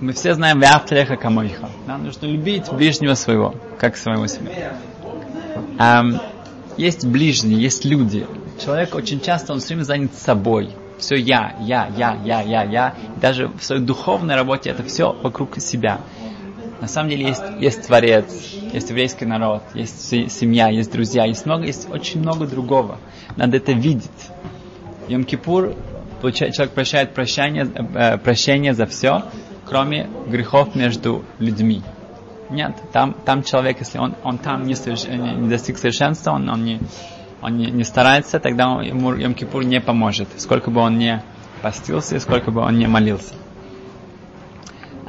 Мы 0.01 0.13
все 0.13 0.35
знаем 0.35 0.61
Вяфтареха 0.61 1.17
Камойха. 1.17 1.69
Нам 1.87 2.05
нужно 2.05 2.27
любить 2.27 2.73
ближнего 2.73 3.15
своего, 3.15 3.55
как 3.79 3.97
своего 3.97 4.27
себя. 4.27 4.77
Um, 5.79 6.21
есть 6.77 7.05
ближние, 7.07 7.61
есть 7.61 7.85
люди. 7.85 8.27
Человек 8.63 8.95
очень 8.95 9.21
часто, 9.21 9.53
он 9.53 9.61
все 9.61 9.69
время 9.69 9.85
занят 9.85 10.15
собой 10.15 10.75
все 11.03 11.17
я, 11.17 11.55
я, 11.61 11.91
я, 11.97 12.19
я, 12.25 12.41
я, 12.41 12.63
я. 12.63 12.95
Даже 13.21 13.49
в 13.49 13.63
своей 13.63 13.83
духовной 13.83 14.37
работе 14.37 14.71
это 14.71 14.83
все 14.85 15.13
вокруг 15.13 15.59
себя. 15.59 16.01
На 16.83 16.89
самом 16.89 17.11
деле 17.11 17.29
есть, 17.29 17.45
есть 17.61 17.87
Творец, 17.87 18.25
есть 18.73 18.91
еврейский 18.91 19.25
народ, 19.25 19.63
есть 19.73 20.01
семья, 20.33 20.69
есть 20.69 20.91
друзья, 20.91 21.27
есть 21.27 21.47
много, 21.47 21.65
есть 21.65 21.89
очень 21.89 22.19
много 22.19 22.45
другого. 22.45 22.99
Надо 23.37 23.59
это 23.59 23.71
видеть. 23.71 24.11
Йом-Кипур, 25.07 25.77
человек 26.33 26.73
прощает 26.73 27.15
прощение, 27.15 27.71
э, 27.95 28.19
прощение 28.19 28.75
за 28.75 28.87
все, 28.87 29.23
кроме 29.65 30.11
грехов 30.27 30.75
между 30.75 31.25
людьми. 31.39 31.83
Нет, 32.51 32.75
там, 32.93 33.15
там 33.25 33.45
человек, 33.45 33.79
если 33.79 33.99
он, 33.99 34.17
он 34.25 34.39
там 34.39 34.65
не, 34.65 34.75
соверш, 34.75 35.05
не, 35.05 35.37
не 35.37 35.49
достиг 35.49 35.79
совершенства, 35.79 36.33
он, 36.33 36.49
он 36.49 36.65
не, 36.65 36.81
он 37.43 37.59
не, 37.59 37.67
не 37.71 37.85
старается, 37.85 38.41
тогда 38.41 38.83
ему 38.83 39.15
Йом-Кипур 39.15 39.63
не 39.63 39.81
поможет, 39.81 40.27
сколько 40.37 40.73
бы 40.73 40.81
он 40.81 40.99
не 40.99 41.23
постился, 41.63 42.19
сколько 42.19 42.51
бы 42.51 42.61
он 42.61 42.77
не 42.77 42.89
молился. 42.89 43.35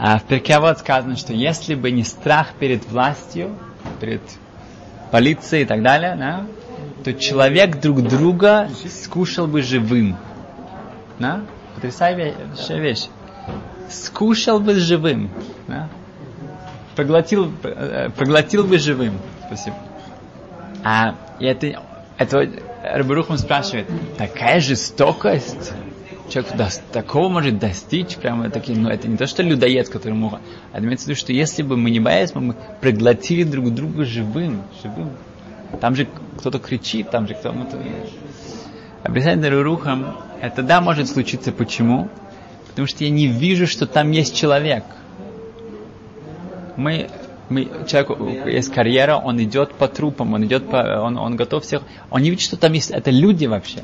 А 0.05 0.19
в 0.19 0.23
Перкеавод 0.23 0.79
сказано, 0.79 1.15
что 1.15 1.31
если 1.31 1.75
бы 1.75 1.89
не 1.89 2.03
страх 2.03 2.55
перед 2.59 2.85
властью, 2.91 3.57
перед 4.01 4.19
полицией 5.11 5.63
и 5.63 5.65
так 5.65 5.81
далее, 5.81 6.17
да, 6.17 6.45
то 7.05 7.13
человек 7.13 7.79
друг 7.79 8.01
друга 8.01 8.67
скушал 8.89 9.47
бы 9.47 9.61
живым. 9.61 10.17
Да? 11.19 11.43
Потрясающая 11.75 12.81
вещь. 12.81 13.05
Скушал 13.89 14.59
бы 14.59 14.75
живым. 14.75 15.29
Да? 15.69 15.87
Проглотил, 16.97 17.53
э, 17.63 18.09
проглотил 18.09 18.65
бы 18.65 18.79
живым. 18.79 19.17
Спасибо. 19.47 19.77
А 20.83 21.15
и 21.39 21.45
это 21.45 21.81
это 22.17 22.49
Рабарухам 22.83 23.37
спрашивает, 23.37 23.87
такая 24.17 24.59
жестокость, 24.59 25.71
человек 26.33 26.55
до, 26.55 26.69
такого 26.91 27.29
может 27.29 27.59
достичь, 27.59 28.15
прямо 28.15 28.49
таким, 28.49 28.81
ну 28.83 28.89
это 28.89 29.07
не 29.07 29.17
то, 29.17 29.27
что 29.27 29.43
людоед, 29.43 29.89
который 29.89 30.13
мог, 30.13 30.39
а 30.71 30.79
имеется 30.79 31.05
в 31.05 31.09
виду, 31.09 31.19
что 31.19 31.31
если 31.31 31.61
бы 31.61 31.77
мы 31.77 31.91
не 31.91 31.99
боялись, 31.99 32.33
мы 32.33 32.53
бы 32.53 32.55
проглотили 32.81 33.43
друг 33.43 33.73
друга 33.73 34.03
живым, 34.03 34.63
живым. 34.81 35.11
Там 35.79 35.95
же 35.95 36.07
кто-то 36.37 36.59
кричит, 36.59 37.11
там 37.11 37.27
же 37.27 37.35
кто-то... 37.35 37.79
Объясняет 39.03 39.43
Рабарухам, 39.43 40.17
это 40.41 40.63
да, 40.63 40.81
может 40.81 41.07
случиться, 41.07 41.51
почему? 41.51 42.09
Потому 42.69 42.87
что 42.87 43.03
я 43.03 43.11
не 43.11 43.27
вижу, 43.27 43.67
что 43.67 43.85
там 43.85 44.11
есть 44.11 44.35
человек. 44.35 44.83
Мы 46.77 47.09
мы, 47.49 47.69
человеку 47.87 48.27
есть 48.47 48.73
карьера, 48.73 49.15
он 49.17 49.41
идет 49.43 49.73
по 49.73 49.87
трупам, 49.87 50.33
он 50.33 50.45
идет 50.45 50.69
по, 50.69 51.01
он, 51.01 51.17
он 51.17 51.35
готов 51.35 51.63
всех, 51.63 51.83
он 52.09 52.21
не 52.21 52.31
видит, 52.31 52.43
что 52.43 52.57
там 52.57 52.73
есть, 52.73 52.89
это 52.89 53.11
люди 53.11 53.45
вообще. 53.45 53.83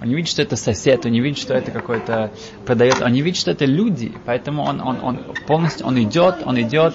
Он 0.00 0.08
не 0.08 0.14
видит, 0.14 0.30
что 0.30 0.42
это 0.42 0.56
сосед, 0.56 1.06
он 1.06 1.12
не 1.12 1.20
видит, 1.20 1.38
что 1.38 1.54
это 1.54 1.70
какой-то 1.70 2.30
продает, 2.66 3.00
он 3.00 3.12
не 3.12 3.22
видит, 3.22 3.40
что 3.40 3.50
это 3.50 3.64
люди, 3.64 4.12
поэтому 4.26 4.62
он, 4.62 4.80
он, 4.80 5.00
он 5.02 5.20
полностью, 5.46 5.86
он 5.86 6.02
идет, 6.02 6.42
он 6.44 6.60
идет, 6.60 6.94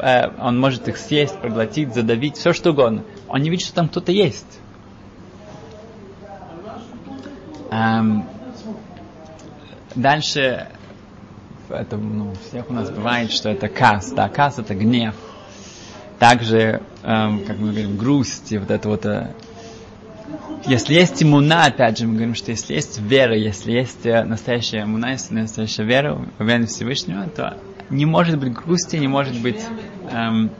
э, 0.00 0.28
он 0.40 0.58
может 0.58 0.88
их 0.88 0.96
съесть, 0.96 1.38
проглотить, 1.38 1.94
задавить, 1.94 2.36
все 2.36 2.52
что 2.52 2.70
угодно. 2.70 3.04
Он 3.28 3.40
не 3.40 3.50
видит, 3.50 3.66
что 3.66 3.76
там 3.76 3.88
кто-то 3.88 4.10
есть. 4.10 4.58
Эм, 7.70 8.26
дальше, 9.94 10.66
это 11.68 11.96
ну, 11.96 12.34
всех 12.48 12.68
у 12.68 12.72
нас 12.72 12.90
бывает, 12.90 13.30
что 13.30 13.48
это 13.48 13.68
кас, 13.68 14.10
да, 14.10 14.28
кас 14.28 14.58
это 14.58 14.74
гнев. 14.74 15.14
Также, 16.18 16.82
эм, 17.04 17.44
как 17.44 17.58
мы 17.58 17.70
говорим, 17.70 17.96
грусть, 17.96 18.50
и 18.50 18.58
вот 18.58 18.72
это 18.72 18.88
вот 18.88 19.06
э, 19.06 19.32
если 20.66 20.94
есть 20.94 21.22
иммуна, 21.22 21.64
опять 21.64 21.98
же, 21.98 22.06
мы 22.06 22.14
говорим, 22.14 22.34
что 22.34 22.50
если 22.50 22.74
есть 22.74 22.98
вера, 23.00 23.36
если 23.36 23.72
есть 23.72 24.04
э, 24.04 24.24
настоящая 24.24 24.82
иммуна, 24.82 25.12
если 25.12 25.34
настоящая 25.34 25.84
вера, 25.84 26.26
уверенность 26.38 26.74
Всевышнего, 26.74 27.26
то 27.28 27.56
не 27.88 28.04
может 28.04 28.38
быть 28.38 28.52
грусти, 28.52 28.96
не 28.96 29.08
может 29.08 29.40
быть 29.40 29.60
эм, 30.10 30.50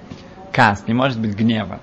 каст, 0.52 0.88
не 0.88 0.94
может 0.94 1.20
быть 1.20 1.36
гнева. 1.36 1.80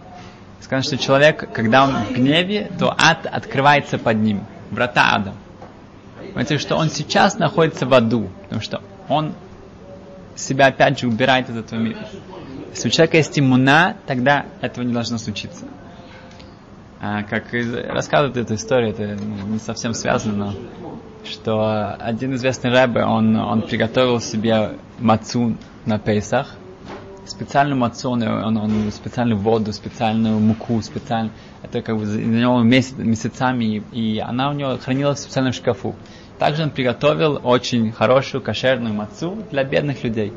Сказано, 0.61 0.83
что 0.83 0.97
человек, 0.97 1.51
когда 1.53 1.85
он 1.85 1.95
в 2.05 2.11
гневе, 2.11 2.71
то 2.77 2.93
ад 2.97 3.25
открывается 3.25 3.97
под 3.97 4.17
ним, 4.17 4.45
врата 4.71 5.13
ада. 5.13 5.33
Понимаете, 6.19 6.57
что 6.57 6.75
он 6.75 6.89
сейчас 6.89 7.37
находится 7.37 7.85
в 7.85 7.93
аду, 7.93 8.29
потому 8.43 8.61
что 8.61 8.81
он 9.07 9.33
себя 10.35 10.67
опять 10.67 10.99
же 10.99 11.07
убирает 11.07 11.49
из 11.49 11.57
этого 11.57 11.79
мира. 11.79 11.99
Если 12.71 12.89
у 12.89 12.91
человека 12.91 13.17
есть 13.17 13.39
иммуна, 13.39 13.95
тогда 14.05 14.45
этого 14.61 14.83
не 14.83 14.93
должно 14.93 15.17
случиться. 15.17 15.65
А, 16.99 17.23
как 17.23 17.53
рассказывает 17.53 18.37
эту 18.37 18.55
историю, 18.55 18.89
это 18.89 19.17
ну, 19.23 19.47
не 19.47 19.59
совсем 19.59 19.93
связано, 19.93 20.45
но 20.45 20.53
что 21.23 21.95
один 21.99 22.33
известный 22.35 22.71
рэбе, 22.71 23.03
он, 23.03 23.35
он 23.35 23.61
приготовил 23.61 24.19
себе 24.19 24.77
мацу 24.97 25.55
на 25.85 25.99
Пейсах, 25.99 26.55
специальную 27.25 27.77
мацу, 27.77 28.09
он, 28.11 28.23
он, 28.23 28.91
специальную 28.91 29.37
воду, 29.37 29.73
специальную 29.73 30.39
муку, 30.39 30.81
специально, 30.81 31.29
это 31.61 31.81
как 31.81 31.97
бы 31.97 32.05
за 32.05 32.19
него 32.19 32.61
месяц, 32.63 32.95
месяцами, 32.97 33.83
и 33.91 34.19
она 34.19 34.49
у 34.49 34.53
него 34.53 34.77
хранилась 34.77 35.19
в 35.19 35.21
специальном 35.23 35.53
шкафу. 35.53 35.95
Также 36.39 36.63
он 36.63 36.69
приготовил 36.71 37.39
очень 37.43 37.91
хорошую 37.91 38.41
кошерную 38.41 38.93
мацу 38.93 39.37
для 39.51 39.63
бедных 39.63 40.03
людей. 40.03 40.33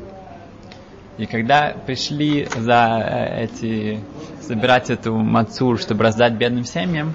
И 1.21 1.27
когда 1.27 1.75
пришли 1.85 2.47
за 2.47 2.99
э, 2.99 3.43
эти, 3.43 3.99
собирать 4.41 4.89
эту 4.89 5.15
мацур, 5.15 5.79
чтобы 5.79 6.03
раздать 6.03 6.33
бедным 6.33 6.63
семьям, 6.65 7.13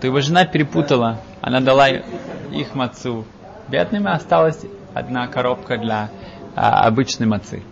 то 0.00 0.06
его 0.06 0.20
жена 0.20 0.44
перепутала. 0.44 1.18
Она 1.40 1.58
дала 1.58 1.88
их 1.88 2.76
мацу 2.76 3.24
бедным, 3.66 4.06
и 4.06 4.12
осталась 4.12 4.60
одна 4.94 5.26
коробка 5.26 5.76
для 5.76 6.08
а, 6.54 6.86
обычной 6.86 7.26
мацы. 7.26 7.64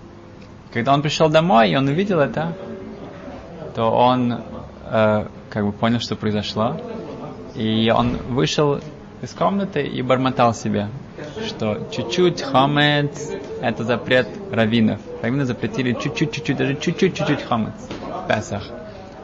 Когда 0.72 0.92
он 0.92 1.02
пришел 1.02 1.28
домой, 1.28 1.70
и 1.70 1.76
он 1.76 1.86
увидел 1.86 2.18
это, 2.18 2.56
то 3.76 3.88
он 3.88 4.40
э, 4.90 5.26
как 5.50 5.64
бы 5.64 5.70
понял, 5.70 6.00
что 6.00 6.16
произошло. 6.16 6.80
И 7.54 7.92
он 7.94 8.16
вышел 8.28 8.80
из 9.22 9.30
комнаты 9.34 9.82
и 9.82 10.02
бормотал 10.02 10.52
себе, 10.52 10.88
что 11.46 11.88
чуть-чуть 11.90 12.42
хамец– 12.42 13.30
это 13.62 13.84
запрет 13.84 14.28
раввинов. 14.50 15.00
Раввины 15.22 15.44
запретили 15.44 15.92
чуть-чуть, 15.92 16.32
чуть-чуть, 16.32 16.56
даже 16.56 16.76
чуть-чуть, 16.76 17.14
чуть-чуть 17.14 17.42
хамец 17.42 17.74
в 18.24 18.28
Песах. 18.28 18.62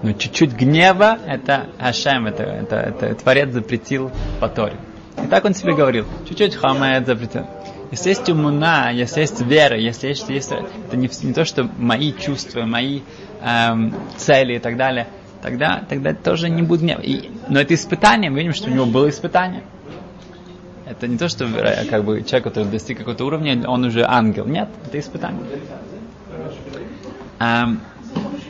Но 0.02 0.12
чуть-чуть 0.12 0.52
гнева– 0.52 1.18
это 1.26 1.68
Ашем, 1.78 2.26
это, 2.26 2.42
это, 2.42 2.76
это 2.76 3.14
Творец 3.14 3.50
запретил 3.50 4.10
по 4.40 4.48
Торе. 4.48 4.76
И 5.22 5.26
так 5.26 5.44
он 5.44 5.54
себе 5.54 5.74
говорил, 5.74 6.06
чуть-чуть 6.28 6.56
хамец 6.56 7.06
запретил. 7.06 7.46
Если 7.90 8.08
есть 8.08 8.28
умуна, 8.30 8.90
если 8.90 9.20
есть 9.20 9.40
вера, 9.42 9.76
если 9.76 10.08
есть, 10.08 10.28
есть 10.30 10.50
это 10.50 10.96
не, 10.96 11.10
не 11.22 11.34
то, 11.34 11.44
что 11.44 11.68
мои 11.76 12.12
чувства, 12.12 12.62
мои 12.64 13.02
эм, 13.42 13.94
цели 14.16 14.54
и 14.54 14.58
так 14.58 14.78
далее, 14.78 15.08
тогда, 15.42 15.84
тогда 15.86 16.14
тоже 16.14 16.48
не 16.48 16.62
будет 16.62 16.80
гнева. 16.80 17.00
И, 17.02 17.30
но 17.48 17.60
это 17.60 17.74
испытание, 17.74 18.30
мы 18.30 18.38
видим, 18.38 18.54
что 18.54 18.70
у 18.70 18.72
него 18.72 18.86
было 18.86 19.10
испытание. 19.10 19.62
Это 20.92 21.08
не 21.08 21.16
то, 21.16 21.28
что 21.28 21.46
э, 21.46 21.86
как 21.86 22.04
бы 22.04 22.22
человек, 22.22 22.44
который 22.44 22.68
достиг 22.68 22.98
какого-то 22.98 23.24
уровня, 23.24 23.66
он 23.66 23.84
уже 23.84 24.04
ангел. 24.06 24.44
Нет, 24.44 24.68
это 24.86 25.00
испытание. 25.00 25.40
Um, 27.40 27.78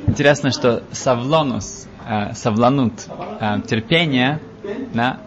интересно, 0.07 0.51
что 0.51 0.83
савлонус, 0.91 1.87
uh, 2.07 2.35
савланут, 2.35 2.95
uh, 3.09 3.67
терпение 3.67 4.41
на, 4.93 5.21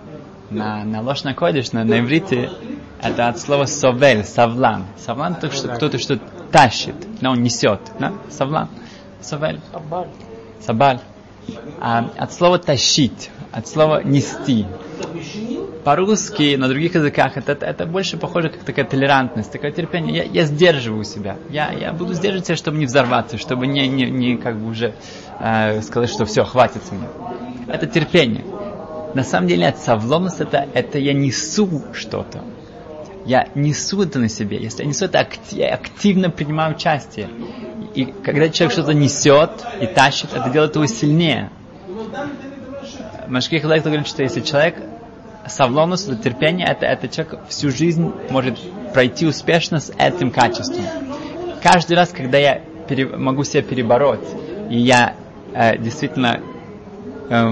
на, 0.49 0.83
на 0.83 1.01
ложь 1.01 1.23
на 1.23 1.33
кодиш, 1.33 1.71
на, 1.71 1.83
на 1.85 1.99
иврите, 1.99 2.51
это 3.01 3.29
от 3.29 3.39
слова 3.39 3.65
совель, 3.65 4.25
савлан. 4.25 4.85
Савлан 4.97 5.33
это 5.33 5.51
что 5.51 5.69
кто-то 5.69 5.97
что 5.97 6.19
тащит, 6.51 6.95
но 7.21 7.31
он 7.31 7.43
несет. 7.43 7.79
Да? 7.97 8.13
Савлан. 8.29 8.67
Совель. 9.21 9.61
Сабаль. 10.61 10.99
А, 11.79 12.09
от 12.17 12.33
слова 12.33 12.57
тащить, 12.57 13.29
от 13.51 13.67
слова 13.67 14.01
нести 14.03 14.65
по-русски, 15.85 16.55
на 16.55 16.67
других 16.67 16.95
языках, 16.95 17.37
это, 17.37 17.53
это 17.53 17.85
больше 17.85 18.17
похоже 18.17 18.49
как 18.49 18.63
такая 18.63 18.85
толерантность, 18.85 19.51
такое 19.51 19.71
терпение. 19.71 20.15
Я, 20.15 20.23
я 20.23 20.45
сдерживаю 20.45 21.03
себя. 21.03 21.37
Я, 21.51 21.71
я 21.71 21.93
буду 21.93 22.13
сдерживать 22.15 22.47
себя, 22.47 22.55
чтобы 22.57 22.79
не 22.79 22.87
взорваться, 22.87 23.37
чтобы 23.37 23.67
не, 23.67 23.87
не, 23.87 24.09
не 24.09 24.35
как 24.37 24.57
бы 24.57 24.67
уже 24.67 24.95
э, 25.39 25.81
сказать, 25.83 26.09
что 26.09 26.25
все, 26.25 26.43
хватит 26.43 26.81
меня. 26.91 27.07
Это 27.67 27.85
терпение. 27.85 28.43
На 29.13 29.23
самом 29.23 29.47
деле, 29.47 29.67
это 29.67 29.77
савлонность, 29.77 30.41
это, 30.41 30.67
это 30.73 30.97
я 30.97 31.13
несу 31.13 31.83
что-то. 31.93 32.41
Я 33.25 33.47
несу 33.53 34.01
это 34.01 34.17
на 34.17 34.27
себе. 34.27 34.57
Если 34.57 34.81
я 34.81 34.89
несу 34.89 35.05
это, 35.05 35.27
я 35.51 35.75
активно 35.75 36.31
принимаю 36.31 36.75
участие. 36.75 37.29
И 37.95 38.05
когда 38.05 38.49
человек 38.49 38.73
что-то 38.73 38.93
несет 38.93 39.51
и 39.79 39.87
тащит, 39.87 40.33
это 40.33 40.49
делает 40.49 40.75
его 40.75 40.85
сильнее. 40.85 41.49
Машких 43.27 43.63
говорит, 43.63 44.07
что 44.07 44.21
если 44.21 44.41
человек 44.41 44.75
савлонус, 45.47 46.07
это 46.07 46.15
терпение, 46.15 46.67
это, 46.67 46.85
это 46.85 47.07
человек 47.07 47.39
всю 47.47 47.71
жизнь 47.71 48.11
может 48.29 48.59
пройти 48.93 49.25
успешно 49.25 49.79
с 49.79 49.91
этим 49.97 50.31
качеством. 50.31 50.85
Каждый 51.63 51.95
раз, 51.95 52.09
когда 52.09 52.37
я 52.37 52.61
пере, 52.87 53.05
могу 53.05 53.43
себя 53.43 53.63
перебороть, 53.63 54.27
и 54.69 54.77
я 54.77 55.15
э, 55.53 55.77
действительно 55.77 56.41
э, 57.29 57.51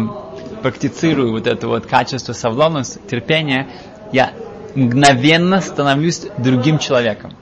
практицирую 0.62 1.32
вот 1.32 1.48
это 1.48 1.68
вот 1.68 1.86
качество 1.86 2.34
савлонус, 2.34 3.00
терпение, 3.10 3.68
я 4.12 4.34
мгновенно 4.76 5.62
становлюсь 5.62 6.28
другим 6.38 6.80
человеком. 6.80 7.34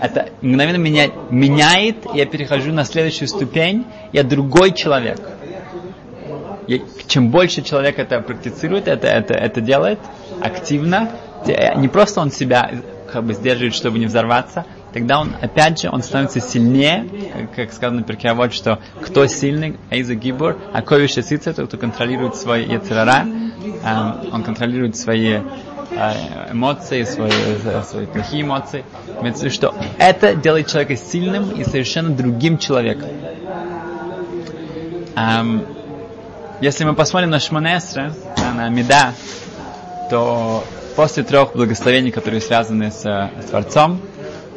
Это 0.00 0.30
мгновенно 0.40 0.76
меня 0.76 1.08
меняет, 1.30 1.96
я 2.14 2.26
перехожу 2.26 2.72
на 2.72 2.84
следующую 2.84 3.28
ступень, 3.28 3.86
я 4.12 4.22
другой 4.22 4.72
человек. 4.72 5.20
Чем 7.06 7.30
больше 7.30 7.62
человек 7.62 7.98
это 7.98 8.20
практицирует, 8.20 8.86
это, 8.88 9.08
это, 9.08 9.34
это 9.34 9.60
делает 9.60 9.98
активно, 10.40 11.10
не 11.76 11.88
просто 11.88 12.20
он 12.20 12.30
себя 12.30 12.70
как 13.12 13.24
бы 13.24 13.34
сдерживает, 13.34 13.74
чтобы 13.74 13.98
не 13.98 14.06
взорваться, 14.06 14.64
тогда 14.92 15.20
он, 15.20 15.34
опять 15.40 15.80
же, 15.80 15.90
он 15.90 16.02
становится 16.02 16.40
сильнее, 16.40 17.06
как, 17.32 17.54
как 17.54 17.72
сказано 17.72 18.04
в 18.04 18.34
вот 18.34 18.52
что 18.54 18.78
кто 19.00 19.26
сильный, 19.26 19.76
Эйза 19.90 20.14
Гибур, 20.14 20.58
а 20.72 20.82
ковище 20.82 21.22
сица, 21.22 21.52
тот, 21.52 21.68
кто 21.68 21.76
контролирует 21.76 22.36
свои 22.36 22.66
яцерара, 22.66 23.26
эм, 23.26 24.32
он 24.32 24.42
контролирует 24.44 24.96
свои 24.96 25.40
эмоции, 25.90 27.04
свои, 27.04 27.30
свои 27.82 28.06
плохие 28.06 28.42
эмоции. 28.42 28.84
Имеется 29.20 29.50
что 29.50 29.74
это 29.98 30.34
делает 30.34 30.68
человека 30.68 30.96
сильным 30.96 31.50
и 31.50 31.64
совершенно 31.64 32.10
другим 32.10 32.58
человеком. 32.58 33.08
Um, 35.16 35.66
если 36.60 36.84
мы 36.84 36.94
посмотрим 36.94 37.30
на 37.30 37.40
Шманесре, 37.40 38.12
на 38.54 38.68
Меда, 38.68 39.12
то 40.08 40.64
после 40.94 41.22
трех 41.22 41.54
благословений, 41.54 42.10
которые 42.10 42.40
связаны 42.40 42.90
с, 42.90 43.02
с 43.02 43.44
Творцом, 43.48 44.00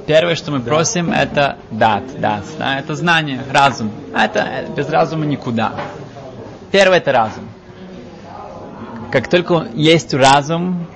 первое, 0.06 0.36
что 0.36 0.52
мы 0.52 0.60
да. 0.60 0.66
просим, 0.66 1.12
это 1.12 1.58
дат, 1.72 2.20
дат, 2.20 2.44
да, 2.60 2.80
это 2.80 2.96
знание, 2.96 3.42
разум. 3.52 3.92
А 4.14 4.26
это 4.26 4.66
без 4.76 4.90
разума 4.90 5.26
никуда. 5.26 5.74
Первое 6.72 6.98
это 6.98 7.12
разум. 7.12 7.50
Как 9.12 9.30
только 9.30 9.68
есть 9.74 10.14
разум, 10.14 10.88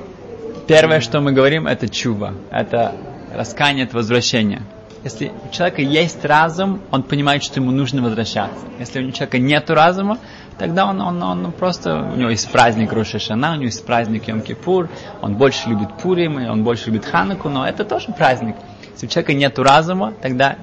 первое, 0.67 0.99
что 0.99 1.21
мы 1.21 1.31
говорим, 1.31 1.65
это 1.67 1.87
чува, 1.87 2.33
это 2.51 2.95
раскаяние, 3.33 3.85
это 3.85 3.95
возвращение. 3.95 4.61
Если 5.03 5.31
у 5.47 5.53
человека 5.53 5.81
есть 5.81 6.25
разум, 6.25 6.81
он 6.91 7.03
понимает, 7.03 7.43
что 7.43 7.59
ему 7.59 7.71
нужно 7.71 8.01
возвращаться. 8.01 8.65
Если 8.79 9.03
у 9.03 9.11
человека 9.11 9.37
нет 9.37 9.69
разума, 9.69 10.17
тогда 10.57 10.85
он, 10.85 10.99
он, 11.01 11.21
он 11.23 11.51
просто, 11.51 12.11
у 12.13 12.17
него 12.17 12.29
есть 12.29 12.51
праздник 12.51 12.91
Рошашана, 12.91 13.51
у 13.51 13.55
него 13.55 13.65
есть 13.65 13.85
праздник 13.85 14.27
Йом-Кипур, 14.27 14.89
он 15.21 15.35
больше 15.35 15.69
любит 15.69 15.89
Пурим, 16.01 16.37
он 16.49 16.63
больше 16.63 16.87
любит 16.87 17.05
Хануку, 17.05 17.47
но 17.47 17.65
это 17.65 17.85
тоже 17.85 18.11
праздник. 18.11 18.55
Если 18.93 19.05
у 19.05 19.09
человека 19.09 19.33
нет 19.33 19.59
разума, 19.59 20.13
тогда 20.21 20.57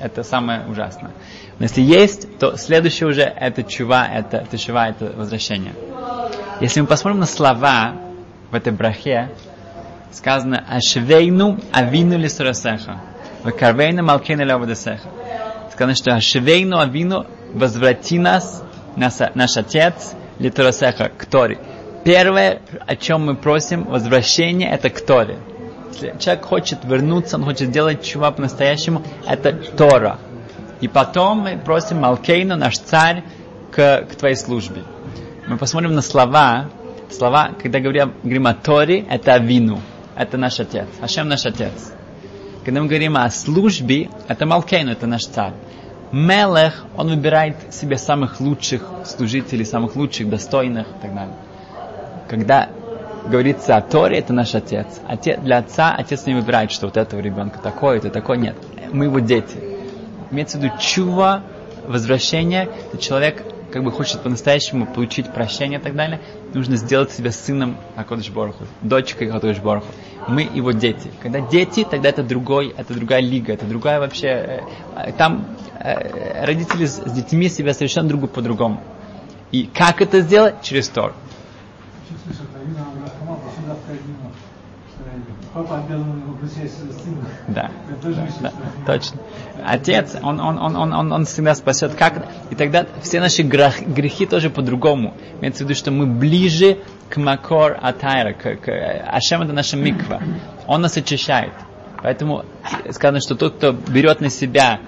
это 0.00 0.22
самое 0.22 0.66
ужасное. 0.68 1.10
Но 1.58 1.64
если 1.64 1.80
есть, 1.80 2.38
то 2.38 2.56
следующее 2.56 3.08
уже 3.08 3.22
это 3.22 3.62
чува, 3.62 4.06
это, 4.06 4.46
чува, 4.56 4.88
это 4.88 5.12
возвращение. 5.16 5.72
Если 6.60 6.80
мы 6.80 6.86
посмотрим 6.86 7.20
на 7.20 7.26
слова, 7.26 7.94
в 8.50 8.54
этой 8.54 8.72
брахе 8.72 9.30
сказано 10.12 10.64
«Ашвейну 10.68 11.58
авину 11.72 12.18
лисурасеха, 12.18 13.00
вакарвейну 13.44 14.02
малкейну 14.02 14.44
лявадасеха». 14.44 15.08
Сказано, 15.72 15.94
что 15.94 16.14
«Ашвейну 16.14 16.78
авину 16.78 17.26
возврати 17.52 18.18
нас, 18.18 18.62
наш, 18.96 19.56
Отец, 19.56 20.14
литурасеха, 20.38 21.10
к 21.16 21.24
Торе». 21.26 21.58
Первое, 22.04 22.60
о 22.86 22.96
чем 22.96 23.26
мы 23.26 23.36
просим, 23.36 23.84
возвращение, 23.84 24.70
это 24.70 24.88
к 24.88 25.04
Торе. 25.04 25.38
Если 25.92 26.16
человек 26.18 26.44
хочет 26.44 26.78
вернуться, 26.84 27.36
он 27.36 27.44
хочет 27.44 27.68
сделать 27.68 28.02
чува 28.02 28.30
по-настоящему, 28.30 29.02
это 29.26 29.52
Тора. 29.52 30.18
И 30.80 30.88
потом 30.88 31.40
мы 31.40 31.58
просим 31.58 32.00
Малкейну, 32.00 32.56
наш 32.56 32.78
царь, 32.78 33.22
к, 33.70 34.06
к 34.10 34.14
твоей 34.16 34.34
службе. 34.34 34.82
Мы 35.46 35.58
посмотрим 35.58 35.94
на 35.94 36.02
слова. 36.02 36.70
Слова, 37.10 37.50
когда 37.60 37.80
говорим, 37.80 38.14
говорим 38.22 38.46
о 38.46 38.54
Торе, 38.54 39.04
это 39.08 39.34
Авину. 39.34 39.80
Это 40.16 40.36
наш 40.36 40.60
отец. 40.60 40.86
Ашем 41.00 41.28
наш 41.28 41.46
отец. 41.46 41.92
Когда 42.64 42.82
мы 42.82 42.88
говорим 42.88 43.16
о 43.16 43.28
службе, 43.30 44.10
это 44.28 44.46
Малкейну, 44.46 44.92
это 44.92 45.06
наш 45.06 45.22
царь. 45.24 45.54
Мелех, 46.12 46.84
он 46.96 47.08
выбирает 47.08 47.56
себе 47.72 47.96
самых 47.96 48.40
лучших 48.40 48.82
служителей, 49.04 49.64
самых 49.64 49.96
лучших, 49.96 50.28
достойных 50.28 50.86
и 50.88 51.02
так 51.02 51.14
далее. 51.14 51.36
Когда 52.28 52.68
говорится 53.26 53.76
о 53.76 53.80
Торе, 53.80 54.18
это 54.18 54.32
наш 54.32 54.54
отец. 54.54 54.86
отец. 55.06 55.40
Для 55.40 55.58
отца 55.58 55.94
отец 55.96 56.26
не 56.26 56.34
выбирает, 56.34 56.70
что 56.70 56.86
вот 56.86 56.96
этого 56.96 57.20
ребенка 57.20 57.58
такой, 57.58 57.98
это 57.98 58.10
такой. 58.10 58.38
Нет, 58.38 58.56
мы 58.92 59.06
его 59.06 59.20
дети. 59.20 59.56
Имеется 60.30 60.58
в 60.58 60.62
виду 60.62 60.74
чува, 60.78 61.42
возвращение. 61.86 62.68
Человек 63.00 63.42
как 63.70 63.84
бы 63.84 63.90
хочет 63.90 64.22
по-настоящему 64.22 64.86
получить 64.86 65.32
прощение 65.32 65.78
и 65.78 65.82
так 65.82 65.94
далее, 65.94 66.20
нужно 66.54 66.76
сделать 66.76 67.10
себя 67.10 67.30
сыном 67.32 67.76
Акодыш 67.96 68.30
Бороху, 68.30 68.64
дочкой 68.82 69.28
Акодыш 69.28 69.58
Бороху. 69.58 69.86
Мы 70.28 70.42
его 70.42 70.72
дети. 70.72 71.10
Когда 71.22 71.40
дети, 71.40 71.86
тогда 71.88 72.08
это 72.10 72.22
другой, 72.22 72.74
это 72.76 72.94
другая 72.94 73.20
лига, 73.20 73.52
это 73.52 73.64
другая 73.64 74.00
вообще... 74.00 74.26
Э, 74.28 74.60
э, 74.96 75.12
там 75.12 75.56
э, 75.78 76.44
родители 76.44 76.84
с, 76.86 76.96
с 76.96 77.12
детьми 77.12 77.48
себя 77.48 77.72
совершенно 77.74 78.08
другу 78.08 78.28
по-другому. 78.28 78.82
И 79.50 79.64
как 79.64 80.00
это 80.00 80.20
сделать? 80.20 80.62
Через 80.62 80.88
Тор. 80.88 81.14
Папа 85.52 85.78
обязан 85.78 86.22
к 86.40 86.48
сыну. 86.48 87.24
Да, 87.48 87.70
да, 88.02 88.26
да, 88.40 88.52
точно. 88.86 89.20
Отец, 89.66 90.16
он, 90.22 90.38
он, 90.38 90.58
он, 90.58 90.76
он, 90.76 90.92
он, 90.92 91.12
он 91.12 91.24
всегда 91.24 91.56
спасет. 91.56 91.94
Как? 91.94 92.24
И 92.50 92.54
тогда 92.54 92.86
все 93.02 93.18
наши 93.18 93.42
грех, 93.42 93.80
грехи 93.84 94.26
тоже 94.26 94.48
по-другому. 94.48 95.14
Имеется 95.40 95.64
в 95.64 95.68
виду, 95.68 95.76
что 95.76 95.90
мы 95.90 96.06
ближе 96.06 96.78
к 97.08 97.16
Макор 97.16 97.76
Атайра, 97.82 98.32
к, 98.32 98.56
к 98.56 98.70
Ашем 99.08 99.42
это 99.42 99.52
наша 99.52 99.76
миква. 99.76 100.22
Он 100.68 100.82
нас 100.82 100.96
очищает. 100.96 101.52
Поэтому 102.00 102.44
сказано, 102.90 103.20
что 103.20 103.34
тот, 103.34 103.56
кто 103.56 103.72
берет 103.72 104.20
на 104.20 104.30
себя 104.30 104.78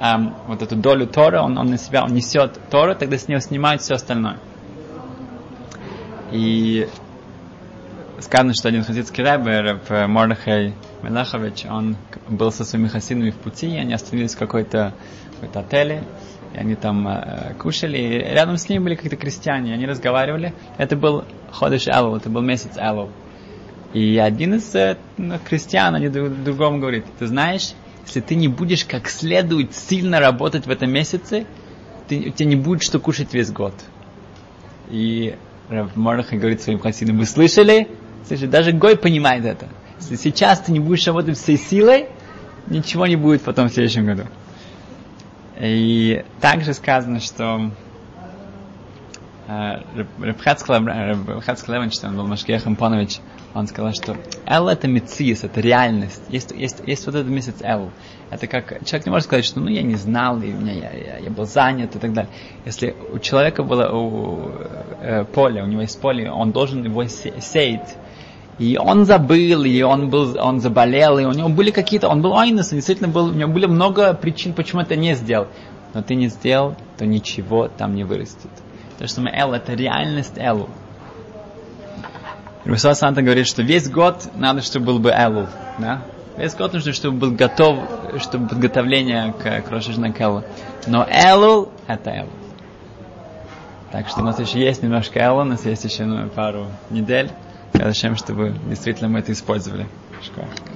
эм, 0.00 0.34
вот 0.46 0.62
эту 0.62 0.76
долю 0.76 1.08
Тора, 1.08 1.42
он, 1.42 1.58
он 1.58 1.66
на 1.66 1.78
себя 1.78 2.04
он 2.04 2.14
несет 2.14 2.60
Тора, 2.70 2.94
тогда 2.94 3.18
с 3.18 3.26
него 3.26 3.40
снимают 3.40 3.82
все 3.82 3.94
остальное. 3.94 4.38
И 6.30 6.88
сказано, 8.22 8.54
что 8.54 8.68
один 8.68 8.84
хасидский 8.84 9.22
рэбер, 9.22 9.80
Мордехай 10.08 10.74
Мелахович, 11.02 11.66
он 11.66 11.96
был 12.28 12.50
со 12.50 12.64
своими 12.64 12.88
хасидами 12.88 13.30
в 13.30 13.36
пути, 13.36 13.68
и 13.68 13.76
они 13.76 13.92
остановились 13.92 14.34
в 14.34 14.38
какой-то 14.38 14.94
какой 15.40 15.62
отеле, 15.62 16.04
и 16.54 16.58
они 16.58 16.74
там 16.74 17.08
э, 17.08 17.54
кушали, 17.58 17.98
и 17.98 18.18
рядом 18.18 18.56
с 18.56 18.68
ними 18.68 18.84
были 18.84 18.94
какие-то 18.94 19.16
крестьяне, 19.16 19.74
они 19.74 19.86
разговаривали. 19.86 20.54
Это 20.78 20.96
был 20.96 21.24
Ходыш 21.50 21.88
Элул, 21.88 22.16
это 22.16 22.30
был 22.30 22.42
месяц 22.42 22.76
Элул. 22.76 23.10
И 23.92 24.18
один 24.18 24.54
из 24.54 24.74
э, 24.74 24.96
крестьян, 25.48 25.94
они 25.94 26.08
друг, 26.08 26.30
другому 26.42 26.78
говорит, 26.78 27.04
ты 27.18 27.26
знаешь, 27.26 27.74
если 28.06 28.20
ты 28.20 28.34
не 28.34 28.48
будешь 28.48 28.84
как 28.84 29.08
следует 29.08 29.74
сильно 29.74 30.20
работать 30.20 30.66
в 30.66 30.70
этом 30.70 30.90
месяце, 30.90 31.46
ты, 32.08 32.28
у 32.28 32.30
тебя 32.30 32.48
не 32.48 32.56
будет 32.56 32.82
что 32.82 32.98
кушать 32.98 33.32
весь 33.32 33.50
год. 33.50 33.74
И 34.90 35.36
Мордахай 35.94 36.38
говорит 36.38 36.60
своим 36.60 36.78
хасидам, 36.78 37.18
вы 37.18 37.26
слышали? 37.26 37.88
Слушай, 38.26 38.48
даже 38.48 38.72
Гой 38.72 38.96
понимает 38.96 39.44
это. 39.44 39.68
Если 40.00 40.16
сейчас 40.16 40.60
ты 40.60 40.72
не 40.72 40.80
будешь 40.80 41.06
работать 41.06 41.38
всей 41.38 41.56
силой, 41.56 42.08
ничего 42.66 43.06
не 43.06 43.16
будет 43.16 43.42
потом 43.42 43.68
в 43.68 43.72
следующем 43.72 44.06
году. 44.06 44.24
И 45.60 46.24
также 46.40 46.74
сказано, 46.74 47.20
что 47.20 47.70
э, 49.46 49.74
Рабхацкал 50.18 50.80
Левенштейн, 50.80 52.12
он 52.12 52.16
был 52.16 52.26
Машкех 52.26 52.66
Импонович, 52.66 53.20
он 53.54 53.66
сказал, 53.66 53.92
что 53.92 54.16
Эл 54.46 54.68
это 54.68 54.88
мециис, 54.88 55.44
это 55.44 55.60
реальность. 55.60 56.22
Есть, 56.30 56.52
есть, 56.52 56.82
есть 56.86 57.06
вот 57.06 57.14
этот 57.14 57.28
месяц 57.28 57.56
Эл. 57.60 57.90
Это 58.30 58.46
как 58.46 58.84
человек 58.86 59.06
не 59.06 59.10
может 59.10 59.26
сказать, 59.26 59.44
что 59.44 59.60
ну 59.60 59.68
я 59.68 59.82
не 59.82 59.96
знал, 59.96 60.40
и 60.40 60.46
меня, 60.46 60.72
я, 60.72 60.90
я, 60.90 61.18
я 61.18 61.30
был 61.30 61.44
занят 61.44 61.94
и 61.94 61.98
так 61.98 62.14
далее. 62.14 62.32
Если 62.64 62.96
у 63.12 63.18
человека 63.18 63.62
было 63.62 63.90
у, 63.92 64.48
э, 65.00 65.24
поле, 65.26 65.62
у 65.62 65.66
него 65.66 65.82
есть 65.82 66.00
поле, 66.00 66.30
он 66.30 66.50
должен 66.52 66.82
его 66.82 67.04
сеять. 67.04 67.94
И 68.62 68.78
он 68.78 69.06
забыл, 69.06 69.64
и 69.64 69.82
он 69.82 70.08
был, 70.08 70.36
он 70.40 70.60
заболел, 70.60 71.18
и 71.18 71.24
у 71.24 71.32
него 71.32 71.48
были 71.48 71.72
какие-то, 71.72 72.08
он 72.08 72.22
был 72.22 72.38
айнус, 72.38 72.68
действительно 72.68 73.08
был, 73.08 73.24
у 73.24 73.32
него 73.32 73.50
были 73.50 73.66
много 73.66 74.14
причин, 74.14 74.52
почему 74.52 74.82
это 74.82 74.94
не 74.94 75.16
сделал. 75.16 75.48
Но 75.94 76.02
ты 76.02 76.14
не 76.14 76.28
сделал, 76.28 76.76
то 76.96 77.04
ничего 77.04 77.66
там 77.66 77.96
не 77.96 78.04
вырастет. 78.04 78.52
То, 79.00 79.08
что 79.08 79.20
мы 79.20 79.30
Эл, 79.30 79.52
это 79.52 79.74
реальность 79.74 80.34
Элу. 80.36 80.68
Русал 82.64 82.94
Санта 82.94 83.20
говорит, 83.20 83.48
что 83.48 83.62
весь 83.62 83.90
год 83.90 84.30
надо, 84.36 84.62
чтобы 84.62 84.86
был 84.86 84.98
бы 85.00 85.10
Элу. 85.10 85.48
Да? 85.78 86.02
Весь 86.36 86.54
год 86.54 86.72
нужно, 86.72 86.92
чтобы 86.92 87.16
был 87.18 87.30
готов, 87.32 87.80
чтобы 88.20 88.46
подготовление 88.46 89.34
к, 89.42 89.62
к 89.62 89.70
Рошажна 89.72 90.12
Келу. 90.12 90.44
Но 90.86 91.04
Элу– 91.10 91.72
это 91.88 92.10
Элу. 92.10 92.30
Так 93.90 94.06
что 94.06 94.20
у 94.20 94.24
нас 94.24 94.38
еще 94.38 94.60
есть 94.60 94.84
немножко 94.84 95.18
Элу, 95.18 95.40
у 95.40 95.44
нас 95.44 95.66
есть 95.66 95.84
еще 95.84 96.04
ну, 96.04 96.28
пару 96.28 96.66
недель. 96.90 97.28
Зачем, 97.74 98.16
чтобы 98.16 98.54
действительно 98.68 99.08
мы 99.08 99.20
это 99.20 99.32
использовали. 99.32 99.86
Школа. 100.20 100.71